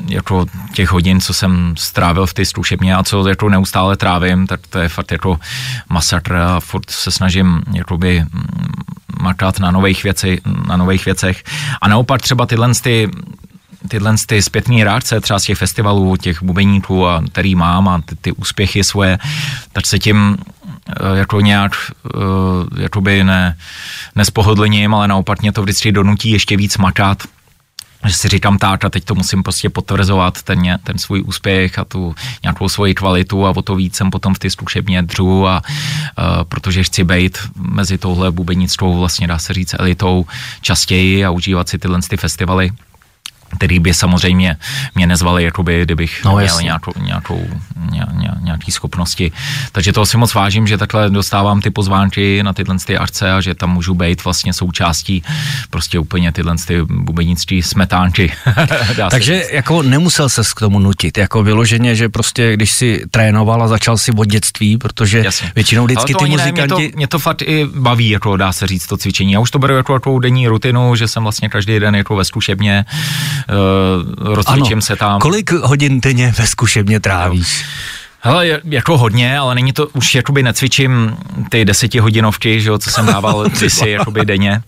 jako 0.09 0.47
těch 0.73 0.90
hodin, 0.90 1.20
co 1.20 1.35
jsem 1.35 1.75
strávil 1.79 2.27
v 2.27 2.35
té 2.35 2.44
zkušebně 2.44 2.94
a 2.94 3.03
co 3.03 3.29
jako 3.29 3.49
neustále 3.49 3.97
trávím, 3.97 4.47
tak 4.47 4.61
to 4.66 4.79
je 4.79 4.88
fakt 4.88 5.12
jako 5.12 5.38
masakr 5.88 6.35
a 6.37 6.61
furt 6.61 6.90
se 6.90 7.11
snažím 7.11 7.62
jakoby 7.73 8.25
makat 9.20 9.61
na 9.61 9.70
nových, 9.70 10.05
věci, 10.05 10.40
na 10.68 10.77
nových 10.77 11.05
věcech. 11.05 11.42
A 11.81 11.88
naopak 11.88 12.23
třeba 12.23 12.47
tyhle 12.47 12.75
ty 12.83 13.11
tyhle 13.88 14.14
ty 14.27 14.42
zpětní 14.42 14.85
reakce 14.85 15.20
třeba 15.20 15.38
z 15.38 15.42
těch 15.42 15.59
festivalů, 15.59 16.16
těch 16.16 16.42
bubeníků, 16.42 17.07
a, 17.07 17.23
který 17.33 17.55
mám 17.55 17.88
a 17.88 18.01
ty, 18.01 18.16
ty 18.16 18.33
úspěchy 18.33 18.85
svoje, 18.85 19.18
tak 19.73 19.87
se 19.87 19.99
tím 19.99 20.37
eh, 20.88 21.18
jako 21.18 21.40
nějak 21.40 21.73
eh, 22.07 22.83
jakoby 22.83 23.25
ne, 23.25 23.57
nespohodlním, 24.14 24.94
ale 24.94 25.09
naopak 25.09 25.42
mě 25.42 25.53
to 25.53 25.62
vždycky 25.62 25.92
donutí 25.92 26.31
ještě 26.31 26.57
víc 26.57 26.79
makat, 26.79 27.23
že 28.07 28.14
si 28.14 28.29
říkám 28.29 28.59
tak 28.59 28.85
a 28.85 28.90
teď 28.90 29.05
to 29.05 29.14
musím 29.14 29.42
prostě 29.42 29.70
potvrzovat, 29.70 30.42
ten, 30.42 30.79
ten 30.85 30.99
svůj 30.99 31.23
úspěch 31.27 31.79
a 31.79 31.85
tu 31.85 32.14
nějakou 32.42 32.68
svoji 32.68 32.94
kvalitu 32.94 33.47
a 33.47 33.57
o 33.57 33.62
to 33.62 33.77
víc 33.77 33.97
jsem 33.97 34.11
potom 34.11 34.35
v 34.35 34.38
ty 34.38 34.51
zkušebně 34.51 35.03
dřu 35.03 35.47
a 35.47 35.62
uh, 36.18 36.44
protože 36.44 36.85
chci 36.85 37.05
být 37.05 37.38
mezi 37.57 37.99
touhle 37.99 38.31
bubenickou 38.31 38.99
vlastně 38.99 39.27
dá 39.27 39.38
se 39.38 39.53
říct 39.53 39.75
elitou 39.79 40.27
častěji 40.61 41.25
a 41.25 41.31
užívat 41.31 41.68
si 41.68 41.79
tyhle 41.79 42.01
ty 42.03 42.16
festivaly 42.16 42.70
který 43.57 43.79
by 43.79 43.95
samozřejmě 43.95 44.57
mě 44.95 45.07
nezvali, 45.07 45.45
jakoby, 45.45 45.83
kdybych 45.83 46.25
No, 46.25 46.37
měl 46.37 46.62
nějakou, 46.62 46.93
nějakou, 47.01 47.47
ně, 47.90 48.03
ně, 48.12 48.31
nějaký 48.40 48.73
schopnosti. 48.73 49.33
Takže 49.73 49.93
to 49.93 50.07
si 50.07 50.17
moc 50.17 50.35
vážím, 50.35 50.67
že 50.67 50.79
takhle 50.79 51.11
dostávám 51.11 51.61
ty 51.61 51.71
pozvánky 51.71 52.43
na 52.43 52.53
tyhle 52.53 52.77
ty 52.87 52.99
akce 52.99 53.33
a 53.33 53.40
že 53.40 53.55
tam 53.55 53.73
můžu 53.73 53.95
být 53.95 54.25
vlastně 54.25 54.53
součástí 54.53 55.23
prostě 55.71 55.99
úplně 55.99 56.33
tyhle 56.33 56.55
ty 56.67 56.83
bubenické 56.83 57.61
smetánky. 57.62 58.33
Se 58.95 59.05
Takže 59.11 59.38
říct. 59.38 59.51
jako 59.53 59.83
nemusel 59.83 60.29
ses 60.29 60.53
k 60.53 60.61
tomu 60.61 60.79
nutit, 60.79 61.19
jako 61.19 61.43
vyloženě, 61.43 61.95
že 61.95 62.09
prostě 62.09 62.55
když 62.55 62.71
si 62.71 63.03
trénoval 63.11 63.62
a 63.62 63.69
začal 63.69 63.99
si 63.99 64.12
od 64.12 64.25
dětství, 64.25 64.79
protože 64.79 65.23
Jasně. 65.25 65.53
většinou 65.55 65.85
vždycky 65.85 66.14
ty 66.14 66.25
ani 66.25 66.37
ne, 66.37 66.43
muzikanti... 66.43 66.75
mě, 66.75 66.90
to, 66.90 66.97
mě 66.97 67.07
to 67.07 67.19
fakt 67.19 67.43
i 67.43 67.67
baví, 67.75 68.09
jako 68.09 68.37
dá 68.37 68.53
se 68.53 68.67
říct, 68.67 68.87
to 68.87 68.97
cvičení. 68.97 69.33
Já 69.33 69.40
už 69.40 69.51
to 69.51 69.59
beru 69.59 69.77
jako 69.77 69.93
takovou 69.93 70.19
denní 70.19 70.49
rutinu, 70.49 70.97
že 70.97 71.09
jsem 71.09 71.23
vlastně 71.23 71.49
každý 71.49 71.81
den 71.81 71.95
jako 71.95 72.17
ve 72.17 72.25
zkušebně, 72.25 72.85
rozcvičím 74.18 74.80
se 74.80 74.96
tam. 74.96 75.20
Kolik 75.20 75.52
hodin 75.52 76.00
denně 76.00 76.35
ve 76.38 76.46
zkušebně 76.46 77.00
trávíš? 77.00 77.64
Hele, 78.20 78.61
jako 78.64 78.98
hodně, 78.98 79.38
ale 79.38 79.54
není 79.54 79.72
to, 79.72 79.87
už 79.87 80.14
jakoby 80.14 80.42
necvičím 80.42 81.16
ty 81.48 81.64
desetihodinovky, 81.64 82.61
že 82.61 82.68
jo, 82.68 82.78
co 82.78 82.90
jsem 82.90 83.07
dával 83.07 83.44
kdysi 83.59 83.90
jakoby 83.90 84.24
denně. 84.24 84.62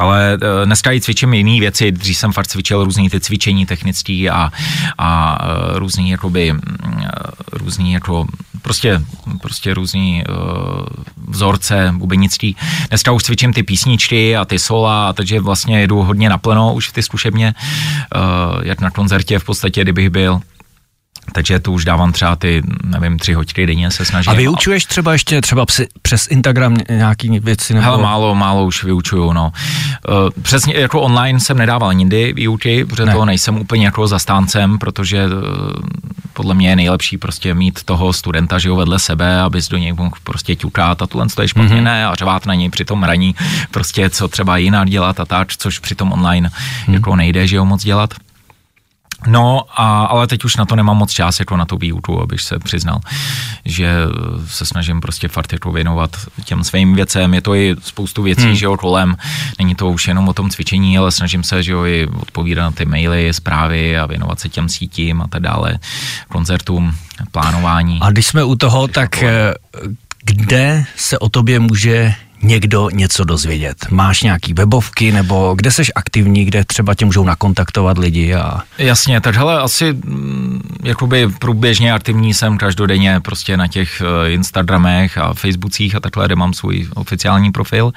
Ale 0.00 0.38
eh, 0.40 0.66
dneska 0.66 0.92
i 0.92 1.00
cvičím 1.00 1.34
jiné 1.34 1.60
věci, 1.60 1.92
dřív 1.92 2.16
jsem 2.16 2.32
fakt 2.32 2.46
cvičil 2.46 2.84
různý 2.84 3.10
ty 3.10 3.20
cvičení 3.20 3.66
technický 3.66 4.30
a, 4.30 4.50
a 4.98 5.38
eh, 5.42 5.78
různý 5.78 6.10
jakoby, 6.10 6.52
mm, 6.52 6.60
eh, 7.04 7.08
různý 7.52 7.92
jako, 7.92 8.26
prostě, 8.62 9.02
prostě 9.40 9.74
různý 9.74 10.24
uh, 10.28 10.86
vzorce 11.28 11.94
bubenický. 11.96 12.56
Dneska 12.88 13.12
už 13.12 13.22
cvičím 13.22 13.52
ty 13.52 13.62
písničky 13.62 14.36
a 14.36 14.44
ty 14.44 14.58
sola, 14.58 15.08
a 15.08 15.12
takže 15.12 15.40
vlastně 15.40 15.80
jedu 15.80 16.02
hodně 16.02 16.28
naplno 16.28 16.74
už 16.74 16.88
v 16.88 16.92
ty 16.92 17.02
zkušebně, 17.02 17.54
uh, 18.16 18.64
jak 18.64 18.80
na 18.80 18.90
koncertě 18.90 19.38
v 19.38 19.44
podstatě, 19.44 19.82
kdybych 19.82 20.10
byl. 20.10 20.40
Takže 21.32 21.58
tu 21.58 21.72
už 21.72 21.84
dávám 21.84 22.12
třeba 22.12 22.36
ty, 22.36 22.62
nevím, 22.84 23.18
tři 23.18 23.32
hoďky 23.32 23.66
denně 23.66 23.90
se 23.90 24.04
snažím. 24.04 24.30
A 24.30 24.34
vyučuješ 24.34 24.84
třeba 24.84 25.12
ještě 25.12 25.40
třeba 25.40 25.66
psi, 25.66 25.86
přes 26.02 26.26
Instagram 26.26 26.76
nějaký 26.90 27.40
věci? 27.40 27.74
Nebo... 27.74 27.84
Hele, 27.84 28.02
málo, 28.02 28.34
málo 28.34 28.64
už 28.64 28.84
vyučuju, 28.84 29.32
no. 29.32 29.52
Uh, 30.08 30.42
přesně 30.42 30.74
jako 30.76 31.00
online 31.00 31.40
jsem 31.40 31.58
nedával 31.58 31.94
nikdy 31.94 32.32
výuky, 32.32 32.84
protože 32.84 33.06
Ne. 33.06 33.12
toho 33.12 33.24
nejsem 33.24 33.56
úplně 33.56 33.84
jako 33.84 34.08
zastáncem, 34.08 34.78
protože 34.78 35.26
uh, 35.26 35.32
podle 36.32 36.54
mě 36.54 36.68
je 36.68 36.76
nejlepší 36.76 37.18
prostě 37.18 37.54
mít 37.54 37.82
toho 37.84 38.12
studenta, 38.12 38.58
že 38.58 38.70
ho 38.70 38.76
vedle 38.76 38.98
sebe, 38.98 39.40
abys 39.40 39.68
do 39.68 39.76
něj 39.78 39.92
mohl 39.92 40.10
prostě 40.24 40.56
ťukat 40.56 41.02
a 41.02 41.06
tohle 41.06 41.26
to 41.34 41.42
je 41.42 41.48
špatně, 41.48 41.68
Mhm. 41.68 41.78
mm-hmm. 41.78 41.82
ne, 41.84 42.06
a 42.06 42.14
řvát 42.14 42.46
na 42.46 42.54
něj 42.54 42.70
při 42.70 42.84
tom 42.84 43.02
hraní, 43.02 43.34
prostě 43.70 44.10
co 44.10 44.28
třeba 44.28 44.56
jinak 44.56 44.90
dělat 44.90 45.20
a 45.20 45.24
tak, 45.24 45.48
což 45.56 45.78
při 45.78 45.94
tom 45.94 46.12
online 46.12 46.50
mm. 46.88 46.94
jako 46.94 47.16
nejde, 47.16 47.46
že 47.46 47.58
ho 47.58 47.64
moc 47.64 47.82
dělat. 47.84 48.14
No, 49.26 49.64
a, 49.76 50.04
ale 50.04 50.26
teď 50.26 50.44
už 50.44 50.56
na 50.56 50.64
to 50.64 50.76
nemám 50.76 50.96
moc 50.96 51.12
čas, 51.12 51.38
jako 51.38 51.56
na 51.56 51.64
tu 51.64 51.76
výuku, 51.76 52.22
abych 52.22 52.40
se 52.40 52.58
přiznal, 52.58 53.00
že 53.64 53.86
eh, 53.86 54.46
se 54.46 54.66
snažím 54.66 55.00
prostě 55.00 55.28
fakt 55.28 55.52
jako 55.52 55.72
věnovat 55.72 56.16
těm 56.44 56.64
svým 56.64 56.94
věcem. 56.94 57.34
Je 57.34 57.40
to 57.40 57.54
i 57.54 57.76
spoustu 57.82 58.22
věcí, 58.22 58.42
hmm. 58.42 58.54
že 58.54 58.66
jo, 58.66 58.76
kolem. 58.76 59.16
Není 59.58 59.74
to 59.74 59.90
už 59.90 60.08
jenom 60.08 60.28
o 60.28 60.32
tom 60.32 60.50
cvičení, 60.50 60.98
ale 60.98 61.12
snažím 61.12 61.42
se, 61.42 61.62
že 61.62 61.72
jo, 61.72 61.84
i 61.84 62.06
odpovídat 62.06 62.62
na 62.62 62.70
ty 62.70 62.84
maily, 62.84 63.34
zprávy 63.34 63.98
a 63.98 64.06
věnovat 64.06 64.40
se 64.40 64.48
těm 64.48 64.68
sítím 64.68 65.22
a 65.22 65.26
tak 65.26 65.42
dále, 65.42 65.78
koncertům, 66.28 66.94
plánování. 67.30 67.98
A 68.02 68.10
když 68.10 68.26
jsme 68.26 68.44
u 68.44 68.56
toho, 68.56 68.88
tak 68.88 69.22
eh, 69.22 69.54
kde 70.24 70.84
se 70.96 71.18
o 71.18 71.28
tobě 71.28 71.60
může 71.60 72.14
někdo 72.42 72.90
něco 72.90 73.24
dozvědět? 73.24 73.76
Máš 73.90 74.22
nějaký 74.22 74.54
webovky, 74.54 75.12
nebo 75.12 75.54
kde 75.54 75.70
seš 75.70 75.92
aktivní, 75.94 76.44
kde 76.44 76.64
třeba 76.64 76.94
tě 76.94 77.04
můžou 77.04 77.24
nakontaktovat 77.24 77.98
lidi 77.98 78.34
a... 78.34 78.60
Jasně, 78.78 79.20
tak 79.20 79.34
hele, 79.34 79.60
asi 79.60 79.92
mm, 79.92 80.60
jakoby 80.82 81.28
průběžně 81.38 81.92
aktivní 81.92 82.34
jsem 82.34 82.58
každodenně 82.58 83.20
prostě 83.20 83.56
na 83.56 83.66
těch 83.66 84.02
eh, 84.02 84.30
Instagramech 84.30 85.18
a 85.18 85.34
Facebookích 85.34 85.94
a 85.94 86.00
takhle, 86.00 86.26
kde 86.26 86.36
mám 86.36 86.54
svůj 86.54 86.88
oficiální 86.94 87.52
profil. 87.52 87.92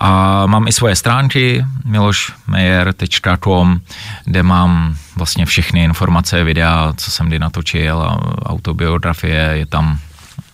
A 0.00 0.46
mám 0.46 0.68
i 0.68 0.72
svoje 0.72 0.96
stránky 0.96 1.64
milošmejer.com, 1.84 3.80
kde 4.24 4.42
mám 4.42 4.96
vlastně 5.16 5.46
všechny 5.46 5.84
informace, 5.84 6.44
videa, 6.44 6.92
co 6.96 7.10
jsem 7.10 7.26
kdy 7.26 7.38
natočil 7.38 8.02
a 8.02 8.20
autobiografie, 8.46 9.52
je 9.54 9.66
tam 9.66 9.98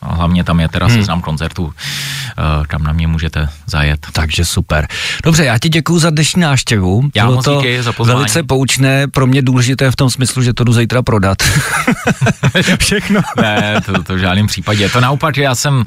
a 0.02 0.14
hlavně 0.14 0.44
tam 0.44 0.60
je 0.60 0.68
teda 0.68 0.88
seznam 0.88 1.20
koncertů, 1.20 1.72
eh, 1.76 2.42
kam 2.66 2.82
na 2.82 2.92
mě 2.92 3.06
můžete 3.06 3.48
zajet. 3.66 4.06
Takže 4.12 4.44
super. 4.44 4.88
Dobře, 5.24 5.44
já 5.44 5.58
ti 5.58 5.68
děkuji 5.68 5.98
za 5.98 6.10
dnešní 6.10 6.42
návštěvu. 6.42 7.10
Já 7.14 7.24
Bylo 7.24 7.36
moc 7.36 7.44
to 7.44 7.56
díky 7.56 7.82
za 7.82 7.92
pozvání. 7.92 8.18
velice 8.18 8.42
poučné, 8.42 9.08
pro 9.08 9.26
mě 9.26 9.42
důležité 9.42 9.90
v 9.90 9.96
tom 9.96 10.10
smyslu, 10.10 10.42
že 10.42 10.52
to 10.52 10.64
jdu 10.64 10.72
zítra 10.72 11.02
prodat. 11.02 11.38
Všechno. 12.78 13.20
Ne, 13.40 13.80
to, 13.86 14.02
to 14.02 14.14
v 14.14 14.18
žádném 14.18 14.46
případě. 14.46 14.88
To 14.88 15.00
naopak, 15.00 15.36
já 15.36 15.54
jsem 15.54 15.74
uh, 15.76 15.84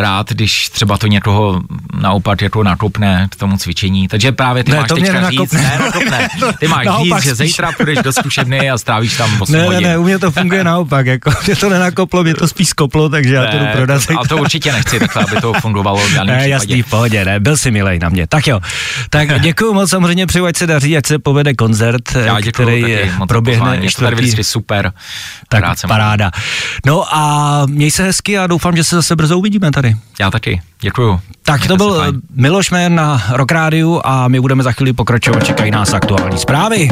rád, 0.00 0.30
když 0.32 0.68
třeba 0.68 0.98
to 0.98 1.06
někoho 1.06 1.60
naopak 2.00 2.42
jako 2.42 2.62
nakopne 2.62 3.28
k 3.30 3.36
tomu 3.36 3.56
cvičení. 3.56 4.08
Takže 4.08 4.32
právě 4.32 4.64
ty 4.64 4.70
Ne, 4.72 4.76
máš 4.78 4.88
to 4.88 4.96
mě 4.96 5.04
teďka 5.12 5.30
říct, 5.30 5.52
ne, 5.52 5.78
nakopne. 5.80 6.28
Ty 6.60 6.68
máš 6.68 6.86
Naopak 6.86 7.22
říct, 7.22 7.24
že 7.24 7.34
zítra 7.34 7.72
půjdeš 7.76 7.98
do 7.98 8.12
zkušebny 8.12 8.70
a 8.70 8.78
strávíš 8.78 9.16
tam 9.16 9.30
8 9.42 9.52
Ne, 9.52 9.58
ne, 9.58 9.64
hodin. 9.64 9.82
ne, 9.82 9.98
u 9.98 10.02
mě 10.04 10.18
to 10.18 10.30
funguje 10.30 10.64
naopak, 10.64 11.06
jako 11.06 11.30
mě 11.46 11.56
to 11.56 11.68
nenakoplo, 11.68 12.22
mě 12.22 12.34
to 12.34 12.48
spíš 12.48 12.68
skoplo, 12.68 13.05
takže 13.08 13.34
já 13.34 13.46
to 13.46 13.58
jdu 13.58 13.64
prodat. 13.72 14.06
to, 14.06 14.18
ale 14.18 14.28
to 14.28 14.36
určitě 14.36 14.72
nechci 14.72 14.98
takhle, 14.98 15.22
aby 15.22 15.40
to 15.40 15.52
fungovalo 15.52 15.98
v 15.98 16.02
Ne, 16.14 16.20
případě. 16.20 16.48
jasný, 16.48 16.82
v 16.82 16.86
pohodě, 16.90 17.24
ne, 17.24 17.40
byl 17.40 17.56
si 17.56 17.70
milej 17.70 17.98
na 17.98 18.08
mě. 18.08 18.26
Tak 18.26 18.46
jo, 18.46 18.60
tak 19.10 19.40
děkuji 19.40 19.74
moc, 19.74 19.90
samozřejmě 19.90 20.26
přeju, 20.26 20.46
ať 20.46 20.56
se 20.56 20.66
daří, 20.66 20.96
ať 20.96 21.06
se 21.06 21.18
povede 21.18 21.54
koncert, 21.54 22.02
Já 22.14 22.40
děkuju 22.40 22.52
který 22.68 22.82
taky 22.82 23.10
proběhne. 23.28 23.76
Je 23.82 23.90
to 23.96 24.02
tady 24.02 24.16
vždycky 24.16 24.44
super. 24.44 24.92
Tak 25.48 25.64
paráda. 25.88 26.30
No 26.86 27.14
a 27.14 27.62
měj 27.66 27.90
se 27.90 28.02
hezky 28.04 28.38
a 28.38 28.46
doufám, 28.46 28.76
že 28.76 28.84
se 28.84 28.96
zase 28.96 29.16
brzo 29.16 29.38
uvidíme 29.38 29.70
tady. 29.70 29.96
Já 30.20 30.30
taky. 30.30 30.60
Děkuju. 30.80 31.20
Tak 31.42 31.60
Mějte 31.60 31.68
to 31.68 31.76
byl. 31.76 32.12
Miloš 32.36 32.70
Mér 32.70 32.90
na 32.90 33.22
Rock 33.30 33.52
Rádiu 33.52 34.00
a 34.04 34.28
my 34.28 34.40
budeme 34.40 34.62
za 34.62 34.72
chvíli 34.72 34.92
pokračovat, 34.92 35.44
čekají 35.44 35.70
nás 35.70 35.92
aktuální 35.94 36.38
zprávy. 36.38 36.88